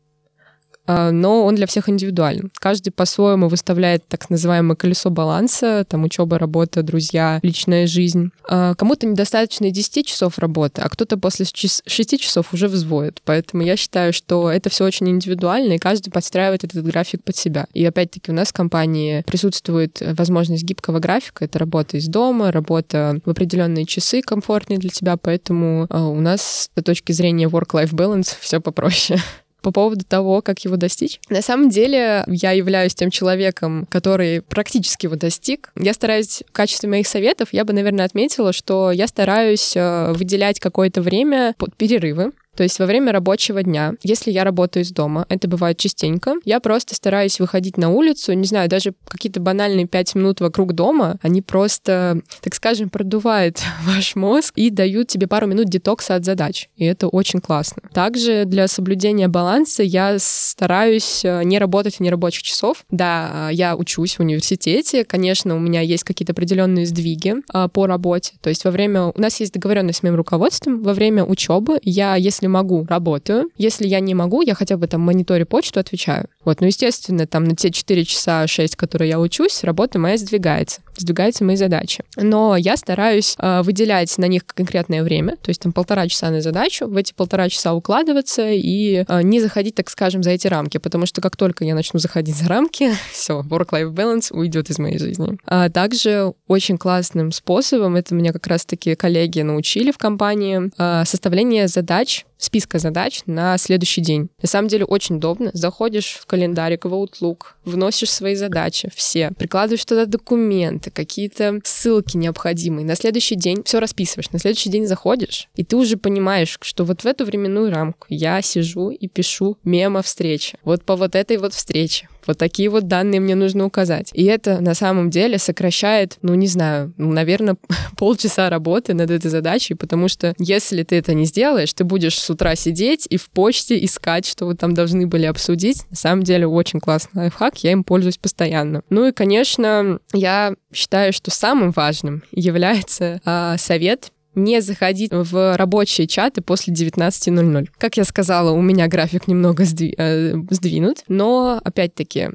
А, 0.89 1.11
но 1.11 1.45
он 1.45 1.53
для 1.53 1.67
всех 1.67 1.87
индивидуален. 1.87 2.51
Каждый 2.59 2.89
по-своему 2.89 3.47
выставляет 3.47 4.07
так 4.07 4.27
называемое 4.31 4.75
колесо 4.75 5.11
баланса, 5.11 5.85
там 5.87 6.03
учеба, 6.03 6.39
работа, 6.39 6.81
друзья, 6.81 7.39
личная 7.43 7.85
жизнь. 7.85 8.31
А, 8.49 8.73
кому-то 8.73 9.05
недостаточно 9.05 9.65
и 9.65 9.71
10 9.71 10.07
часов 10.07 10.39
работы, 10.39 10.81
а 10.81 10.89
кто-то 10.89 11.17
после 11.17 11.45
6 11.45 12.19
часов 12.19 12.53
уже 12.55 12.67
взводит. 12.67 13.21
Поэтому 13.23 13.61
я 13.61 13.77
считаю, 13.77 14.13
что 14.13 14.49
это 14.49 14.71
все 14.71 14.83
очень 14.83 15.07
индивидуально, 15.09 15.73
и 15.73 15.77
каждый 15.77 16.09
подстраивает 16.09 16.63
этот 16.63 16.83
график 16.83 17.23
под 17.23 17.35
себя. 17.35 17.67
И 17.75 17.85
опять-таки 17.85 18.31
у 18.31 18.33
нас 18.33 18.47
в 18.47 18.53
компании 18.53 19.21
присутствует 19.27 20.01
возможность 20.01 20.63
гибкого 20.63 20.97
графика. 20.97 21.45
Это 21.45 21.59
работа 21.59 21.97
из 21.97 22.07
дома, 22.07 22.51
работа 22.51 23.19
в 23.23 23.29
определенные 23.29 23.85
часы 23.85 24.23
комфортные 24.23 24.79
для 24.79 24.89
тебя, 24.89 25.17
поэтому 25.17 25.85
а, 25.91 26.07
у 26.07 26.19
нас 26.19 26.71
с 26.75 26.81
точки 26.81 27.11
зрения 27.11 27.45
work-life 27.45 27.91
balance 27.93 28.35
все 28.39 28.59
попроще 28.59 29.19
по 29.61 29.71
поводу 29.71 30.05
того, 30.05 30.41
как 30.41 30.59
его 30.65 30.75
достичь. 30.75 31.19
На 31.29 31.41
самом 31.41 31.69
деле, 31.69 32.23
я 32.27 32.51
являюсь 32.51 32.95
тем 32.95 33.11
человеком, 33.11 33.87
который 33.89 34.41
практически 34.41 35.05
его 35.05 35.15
достиг. 35.15 35.71
Я 35.75 35.93
стараюсь 35.93 36.43
в 36.47 36.51
качестве 36.51 36.89
моих 36.89 37.07
советов, 37.07 37.49
я 37.51 37.65
бы, 37.65 37.73
наверное, 37.73 38.05
отметила, 38.05 38.53
что 38.53 38.91
я 38.91 39.07
стараюсь 39.07 39.73
э, 39.75 40.13
выделять 40.13 40.59
какое-то 40.59 41.01
время 41.01 41.55
под 41.57 41.75
перерывы, 41.75 42.31
то 42.59 42.63
есть 42.63 42.77
во 42.77 42.87
время 42.87 43.13
рабочего 43.13 43.63
дня, 43.63 43.93
если 44.03 44.31
я 44.31 44.43
работаю 44.43 44.83
из 44.83 44.91
дома, 44.91 45.25
это 45.29 45.47
бывает 45.47 45.77
частенько, 45.77 46.33
я 46.43 46.59
просто 46.59 46.93
стараюсь 46.93 47.39
выходить 47.39 47.77
на 47.77 47.89
улицу, 47.89 48.33
не 48.33 48.43
знаю, 48.45 48.67
даже 48.67 48.93
какие-то 49.07 49.39
банальные 49.39 49.87
пять 49.87 50.13
минут 50.13 50.41
вокруг 50.41 50.73
дома, 50.73 51.17
они 51.21 51.41
просто, 51.41 52.19
так 52.41 52.53
скажем, 52.53 52.89
продувают 52.89 53.61
ваш 53.85 54.17
мозг 54.17 54.51
и 54.57 54.71
дают 54.71 55.07
тебе 55.07 55.27
пару 55.27 55.47
минут 55.47 55.69
детокса 55.69 56.15
от 56.15 56.25
задач. 56.25 56.67
И 56.75 56.83
это 56.83 57.07
очень 57.07 57.39
классно. 57.39 57.81
Также 57.93 58.43
для 58.43 58.67
соблюдения 58.67 59.29
баланса 59.29 59.81
я 59.81 60.17
стараюсь 60.19 61.23
э, 61.23 61.43
не 61.45 61.59
работать 61.59 61.95
в 61.95 61.99
нерабочих 62.01 62.43
часов. 62.43 62.83
Да, 62.91 63.47
я 63.53 63.77
учусь 63.77 64.17
в 64.17 64.19
университете, 64.19 65.05
конечно, 65.05 65.55
у 65.55 65.59
меня 65.59 65.79
есть 65.79 66.03
какие-то 66.03 66.33
определенные 66.33 66.85
сдвиги 66.85 67.35
а, 67.53 67.69
по 67.69 67.87
работе. 67.87 68.33
То 68.41 68.49
есть 68.49 68.65
во 68.65 68.71
время... 68.71 69.13
У 69.15 69.21
нас 69.21 69.39
есть 69.39 69.53
договоренность 69.53 69.99
с 69.99 70.03
моим 70.03 70.15
руководством. 70.15 70.83
Во 70.83 70.93
время 70.93 71.23
учебы 71.23 71.79
я, 71.83 72.17
если 72.17 72.48
могу, 72.49 72.85
работаю. 72.89 73.49
Если 73.57 73.87
я 73.87 73.99
не 73.99 74.13
могу, 74.13 74.41
я 74.41 74.55
хотя 74.55 74.75
бы 74.75 74.87
там 74.87 75.01
мониторе 75.01 75.45
почту 75.45 75.79
отвечаю. 75.79 76.27
Вот, 76.45 76.61
ну, 76.61 76.67
естественно, 76.67 77.27
там 77.27 77.43
на 77.43 77.55
те 77.55 77.69
4 77.69 78.05
часа 78.05 78.47
6, 78.47 78.75
которые 78.77 79.09
я 79.09 79.19
учусь, 79.19 79.63
работа 79.63 79.99
моя 79.99 80.17
сдвигается. 80.17 80.81
Сдвигаются 80.95 81.43
мои 81.43 81.57
задачи. 81.57 82.03
Но 82.15 82.55
я 82.55 82.77
стараюсь 82.77 83.35
э, 83.37 83.61
выделять 83.61 84.17
на 84.17 84.25
них 84.25 84.45
конкретное 84.45 85.03
время, 85.03 85.35
то 85.37 85.49
есть 85.49 85.61
там 85.61 85.73
полтора 85.73 86.07
часа 86.07 86.29
на 86.29 86.41
задачу, 86.41 86.87
в 86.87 86.95
эти 86.95 87.13
полтора 87.13 87.49
часа 87.49 87.73
укладываться 87.73 88.49
и 88.49 89.03
э, 89.05 89.21
не 89.21 89.41
заходить, 89.41 89.75
так 89.75 89.89
скажем, 89.89 90.23
за 90.23 90.31
эти 90.31 90.47
рамки, 90.47 90.77
потому 90.77 91.05
что 91.05 91.19
как 91.21 91.35
только 91.35 91.65
я 91.65 91.75
начну 91.75 91.99
заходить 91.99 92.35
за 92.35 92.47
рамки, 92.47 92.91
все, 93.11 93.41
work-life 93.41 93.93
balance 93.93 94.31
уйдет 94.31 94.69
из 94.69 94.79
моей 94.79 94.97
жизни. 94.97 95.37
А 95.45 95.69
также 95.69 96.33
очень 96.47 96.77
классным 96.77 97.33
способом, 97.33 97.97
это 97.97 98.15
меня 98.15 98.31
как 98.31 98.47
раз-таки 98.47 98.95
коллеги 98.95 99.41
научили 99.41 99.91
в 99.91 99.97
компании, 99.97 100.71
э, 100.77 101.05
составление 101.05 101.67
задач 101.67 102.25
списка 102.39 102.79
задач 102.79 103.21
на 103.25 103.57
следующий 103.57 104.01
день. 104.01 104.29
На 104.41 104.47
самом 104.47 104.69
деле 104.69 104.85
очень 104.85 105.17
удобно. 105.17 105.51
Заходишь 105.53 106.17
в 106.21 106.25
календарик 106.39 106.85
в 106.85 106.93
Outlook, 106.93 107.41
вносишь 107.65 108.11
свои 108.11 108.35
задачи 108.35 108.89
все, 108.95 109.31
прикладываешь 109.37 109.83
туда 109.83 110.05
документы, 110.05 110.89
какие-то 110.89 111.59
ссылки 111.65 112.15
необходимые. 112.15 112.85
На 112.85 112.95
следующий 112.95 113.35
день 113.35 113.63
все 113.65 113.79
расписываешь. 113.79 114.31
На 114.31 114.39
следующий 114.39 114.69
день 114.69 114.87
заходишь, 114.87 115.49
и 115.55 115.65
ты 115.65 115.75
уже 115.75 115.97
понимаешь, 115.97 116.57
что 116.61 116.85
вот 116.85 117.03
в 117.03 117.05
эту 117.05 117.25
временную 117.25 117.71
рамку 117.71 118.07
я 118.09 118.41
сижу 118.41 118.89
и 118.89 119.07
пишу 119.09 119.57
мемо 119.65 120.01
встречи. 120.01 120.57
Вот 120.63 120.83
по 120.83 120.95
вот 120.95 121.15
этой 121.15 121.37
вот 121.37 121.53
встрече 121.53 122.07
вот 122.27 122.37
такие 122.37 122.69
вот 122.69 122.87
данные 122.87 123.19
мне 123.19 123.35
нужно 123.35 123.65
указать. 123.65 124.09
И 124.13 124.23
это 124.25 124.61
на 124.61 124.73
самом 124.73 125.09
деле 125.09 125.37
сокращает, 125.37 126.17
ну, 126.21 126.35
не 126.35 126.47
знаю, 126.47 126.93
ну, 126.97 127.11
наверное, 127.11 127.57
полчаса 127.97 128.49
работы 128.49 128.93
над 128.93 129.11
этой 129.11 129.29
задачей, 129.29 129.73
потому 129.73 130.07
что 130.07 130.33
если 130.37 130.83
ты 130.83 130.97
это 130.97 131.13
не 131.13 131.25
сделаешь, 131.25 131.73
ты 131.73 131.83
будешь 131.83 132.19
с 132.19 132.29
утра 132.29 132.55
сидеть 132.55 133.07
и 133.09 133.17
в 133.17 133.29
почте 133.29 133.83
искать, 133.83 134.25
что 134.25 134.45
вы 134.45 134.55
там 134.55 134.73
должны 134.73 135.07
были 135.07 135.25
обсудить. 135.25 135.85
На 135.89 135.95
самом 135.95 136.23
деле 136.23 136.47
очень 136.47 136.79
классный 136.79 137.23
лайфхак, 137.23 137.57
я 137.63 137.71
им 137.71 137.83
пользуюсь 137.83 138.17
постоянно. 138.17 138.81
Ну 138.89 139.07
и, 139.07 139.11
конечно, 139.11 139.99
я 140.13 140.53
считаю, 140.73 141.13
что 141.13 141.31
самым 141.31 141.71
важным 141.71 142.23
является 142.31 143.21
э, 143.25 143.55
совет 143.57 144.11
не 144.43 144.61
заходить 144.61 145.11
в 145.11 145.57
рабочие 145.57 146.07
чаты 146.07 146.41
после 146.41 146.73
19.00. 146.73 147.67
Как 147.77 147.97
я 147.97 148.03
сказала, 148.03 148.51
у 148.51 148.61
меня 148.61 148.87
график 148.87 149.27
немного 149.27 149.63
сдви- 149.63 149.93
э, 149.97 150.35
сдвинут, 150.49 151.03
но, 151.07 151.59
опять-таки, 151.63 152.29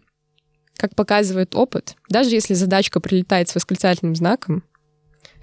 как 0.77 0.95
показывает 0.95 1.55
опыт, 1.55 1.97
даже 2.09 2.31
если 2.31 2.55
задачка 2.55 3.01
прилетает 3.01 3.49
с 3.49 3.55
восклицательным 3.55 4.15
знаком, 4.15 4.63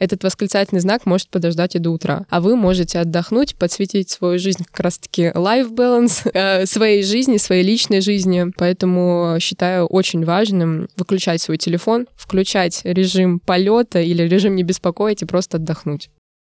этот 0.02 0.24
восклицательный 0.24 0.82
знак 0.82 1.06
может 1.06 1.30
подождать 1.30 1.76
и 1.76 1.80
до 1.80 1.92
утра. 1.92 2.26
А 2.32 2.42
вы 2.42 2.56
можете 2.56 2.98
отдохнуть, 2.98 3.56
подсветить 3.56 4.10
свою 4.10 4.40
жизнь 4.40 4.64
как 4.64 4.80
раз-таки 4.80 5.26
life 5.28 5.70
balance, 5.70 6.28
э, 6.34 6.66
своей 6.66 7.04
жизни, 7.04 7.38
своей 7.38 7.64
личной 7.64 8.02
жизни. 8.02 8.48
Поэтому 8.58 9.38
считаю 9.40 9.86
очень 9.86 10.26
важным 10.26 10.88
выключать 10.98 11.40
свой 11.40 11.58
телефон, 11.58 12.08
включать 12.16 12.82
режим 12.84 13.40
полета 13.40 14.02
или 14.02 14.24
режим 14.24 14.56
не 14.56 14.64
беспокоить 14.64 15.22
и 15.22 15.26
просто 15.26 15.58
отдохнуть. 15.58 16.10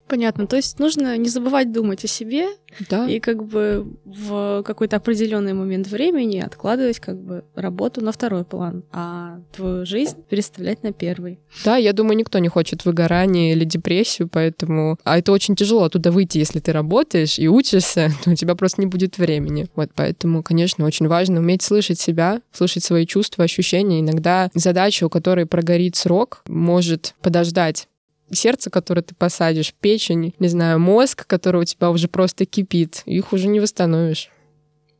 Понятно. 0.09 0.47
То 0.47 0.57
есть 0.57 0.79
нужно 0.79 1.17
не 1.17 1.29
забывать 1.29 1.73
думать 1.73 2.05
о 2.05 2.09
себе 2.09 2.49
Да. 2.91 3.07
и 3.09 3.21
как 3.21 3.45
бы 3.45 3.87
в 4.05 4.63
какой-то 4.63 4.97
определенный 4.97 5.55
момент 5.55 5.87
времени 5.89 6.41
откладывать 6.41 6.99
как 7.01 7.19
бы 7.19 7.45
работу 7.55 8.03
на 8.03 8.13
второй 8.13 8.45
план, 8.45 8.85
а 8.93 9.41
твою 9.55 9.87
жизнь 9.87 10.23
переставлять 10.29 10.83
на 10.83 10.93
первый. 10.93 11.39
Да, 11.65 11.77
я 11.77 11.93
думаю, 11.93 12.17
никто 12.17 12.39
не 12.39 12.49
хочет 12.49 12.85
выгорания 12.85 13.53
или 13.53 13.65
депрессию, 13.65 14.29
поэтому... 14.31 14.99
А 15.05 15.19
это 15.19 15.33
очень 15.33 15.57
тяжело 15.57 15.85
оттуда 15.85 16.11
выйти, 16.13 16.39
если 16.39 16.61
ты 16.61 16.73
работаешь 16.73 17.39
и 17.39 17.49
учишься, 17.49 18.11
то 18.25 18.31
у 18.31 18.35
тебя 18.35 18.55
просто 18.55 18.83
не 18.83 18.87
будет 18.87 19.19
времени. 19.19 19.69
Вот 19.75 19.91
поэтому, 19.95 20.43
конечно, 20.43 20.85
очень 20.85 21.09
важно 21.09 21.41
уметь 21.41 21.63
слышать 21.63 21.99
себя, 21.99 22.43
слышать 22.53 22.85
свои 22.85 23.07
чувства, 23.07 23.45
ощущения. 23.45 24.01
Иногда 24.01 24.51
задача, 24.55 25.05
у 25.05 25.09
которой 25.09 25.47
прогорит 25.47 25.97
срок, 25.97 26.43
может 26.47 27.15
подождать 27.23 27.89
сердце, 28.35 28.71
которое 28.71 29.03
ты 29.03 29.15
посадишь, 29.15 29.75
печень, 29.75 30.35
не 30.39 30.49
знаю, 30.49 30.79
мозг, 30.81 31.27
который 31.27 31.63
у 31.63 31.65
тебя 31.65 31.91
уже 31.91 32.09
просто 32.09 32.45
кипит, 32.47 33.03
их 33.07 33.33
уже 33.33 33.49
не 33.49 33.61
восстановишь. 33.61 34.31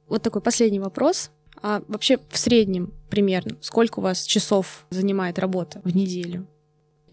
Вот 0.09 0.23
такой 0.23 0.43
последний 0.43 0.81
вопрос. 0.81 1.31
А 1.63 1.83
вообще 1.89 2.19
в 2.29 2.39
среднем 2.39 2.93
примерно 3.09 3.57
сколько 3.61 4.01
у 4.01 4.03
вас 4.03 4.25
часов 4.25 4.87
занимает 4.91 5.39
работа 5.39 5.81
в 5.85 5.97
неделю? 5.97 6.47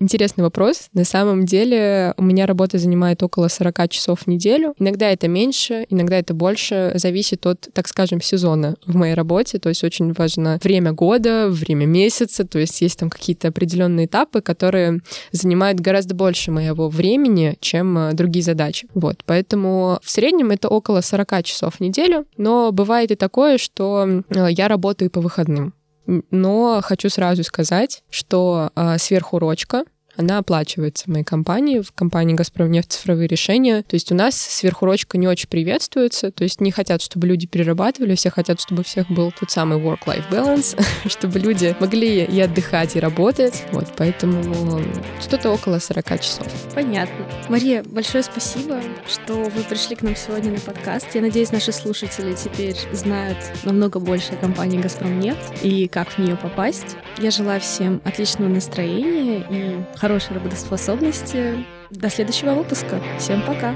Интересный 0.01 0.43
вопрос. 0.43 0.89
На 0.93 1.03
самом 1.03 1.45
деле 1.45 2.15
у 2.17 2.23
меня 2.23 2.47
работа 2.47 2.79
занимает 2.79 3.21
около 3.21 3.49
40 3.49 3.87
часов 3.89 4.21
в 4.21 4.27
неделю. 4.27 4.73
Иногда 4.79 5.07
это 5.11 5.27
меньше, 5.27 5.85
иногда 5.91 6.17
это 6.17 6.33
больше. 6.33 6.93
Зависит 6.95 7.45
от, 7.45 7.69
так 7.71 7.87
скажем, 7.87 8.19
сезона 8.19 8.77
в 8.87 8.95
моей 8.95 9.13
работе. 9.13 9.59
То 9.59 9.69
есть 9.69 9.83
очень 9.83 10.11
важно 10.13 10.59
время 10.63 10.91
года, 10.91 11.49
время 11.49 11.85
месяца. 11.85 12.47
То 12.47 12.57
есть 12.57 12.81
есть 12.81 12.97
там 12.97 13.11
какие-то 13.11 13.49
определенные 13.49 14.07
этапы, 14.07 14.41
которые 14.41 15.01
занимают 15.31 15.79
гораздо 15.79 16.15
больше 16.15 16.49
моего 16.49 16.89
времени, 16.89 17.55
чем 17.59 17.95
э, 17.95 18.13
другие 18.13 18.41
задачи. 18.41 18.87
Вот. 18.95 19.21
Поэтому 19.27 19.99
в 20.01 20.09
среднем 20.09 20.49
это 20.49 20.67
около 20.67 21.01
40 21.01 21.43
часов 21.43 21.75
в 21.75 21.79
неделю. 21.79 22.25
Но 22.37 22.71
бывает 22.71 23.11
и 23.11 23.15
такое, 23.15 23.59
что 23.59 24.23
э, 24.29 24.47
я 24.49 24.67
работаю 24.67 25.11
по 25.11 25.21
выходным. 25.21 25.75
Но 26.05 26.81
хочу 26.83 27.09
сразу 27.09 27.43
сказать, 27.43 28.03
что 28.09 28.71
э, 28.75 28.97
сверхурочка 28.97 29.83
она 30.21 30.37
оплачивается 30.37 31.09
моей 31.09 31.23
компании, 31.23 31.81
в 31.81 31.91
компании 31.91 32.33
«Газпромнефть 32.33 32.93
цифровые 32.93 33.27
решения». 33.27 33.83
То 33.83 33.95
есть 33.95 34.11
у 34.11 34.15
нас 34.15 34.35
сверхурочка 34.35 35.17
не 35.17 35.27
очень 35.27 35.49
приветствуется, 35.49 36.31
то 36.31 36.43
есть 36.43 36.61
не 36.61 36.71
хотят, 36.71 37.01
чтобы 37.01 37.27
люди 37.27 37.47
перерабатывали, 37.47 38.15
все 38.15 38.29
хотят, 38.29 38.61
чтобы 38.61 38.81
у 38.81 38.83
всех 38.83 39.09
был 39.11 39.31
тот 39.37 39.51
самый 39.51 39.79
work-life 39.79 40.29
balance, 40.31 40.81
чтобы 41.09 41.39
люди 41.39 41.75
могли 41.79 42.23
и 42.23 42.39
отдыхать, 42.39 42.95
и 42.95 42.99
работать. 42.99 43.63
Вот, 43.71 43.87
поэтому 43.97 44.81
что-то 45.19 45.51
около 45.51 45.79
40 45.79 46.21
часов. 46.21 46.47
Понятно. 46.73 47.25
Мария, 47.49 47.83
большое 47.83 48.23
спасибо, 48.23 48.79
что 49.07 49.33
вы 49.33 49.63
пришли 49.63 49.95
к 49.95 50.01
нам 50.01 50.15
сегодня 50.15 50.51
на 50.51 50.59
подкаст. 50.59 51.07
Я 51.13 51.21
надеюсь, 51.21 51.51
наши 51.51 51.71
слушатели 51.71 52.33
теперь 52.33 52.77
знают 52.93 53.37
намного 53.63 53.99
больше 53.99 54.33
о 54.33 54.37
компании 54.37 54.79
«Газпромнефть» 54.79 55.63
и 55.63 55.87
как 55.87 56.09
в 56.09 56.17
нее 56.19 56.35
попасть. 56.35 56.95
Я 57.17 57.31
желаю 57.31 57.59
всем 57.59 58.01
отличного 58.05 58.49
настроения 58.49 59.45
и 59.49 59.97
хорошей 60.11 60.35
работоспособности. 60.35 61.65
До 61.89 62.09
следующего 62.09 62.53
выпуска. 62.53 62.99
Всем 63.17 63.41
пока! 63.43 63.75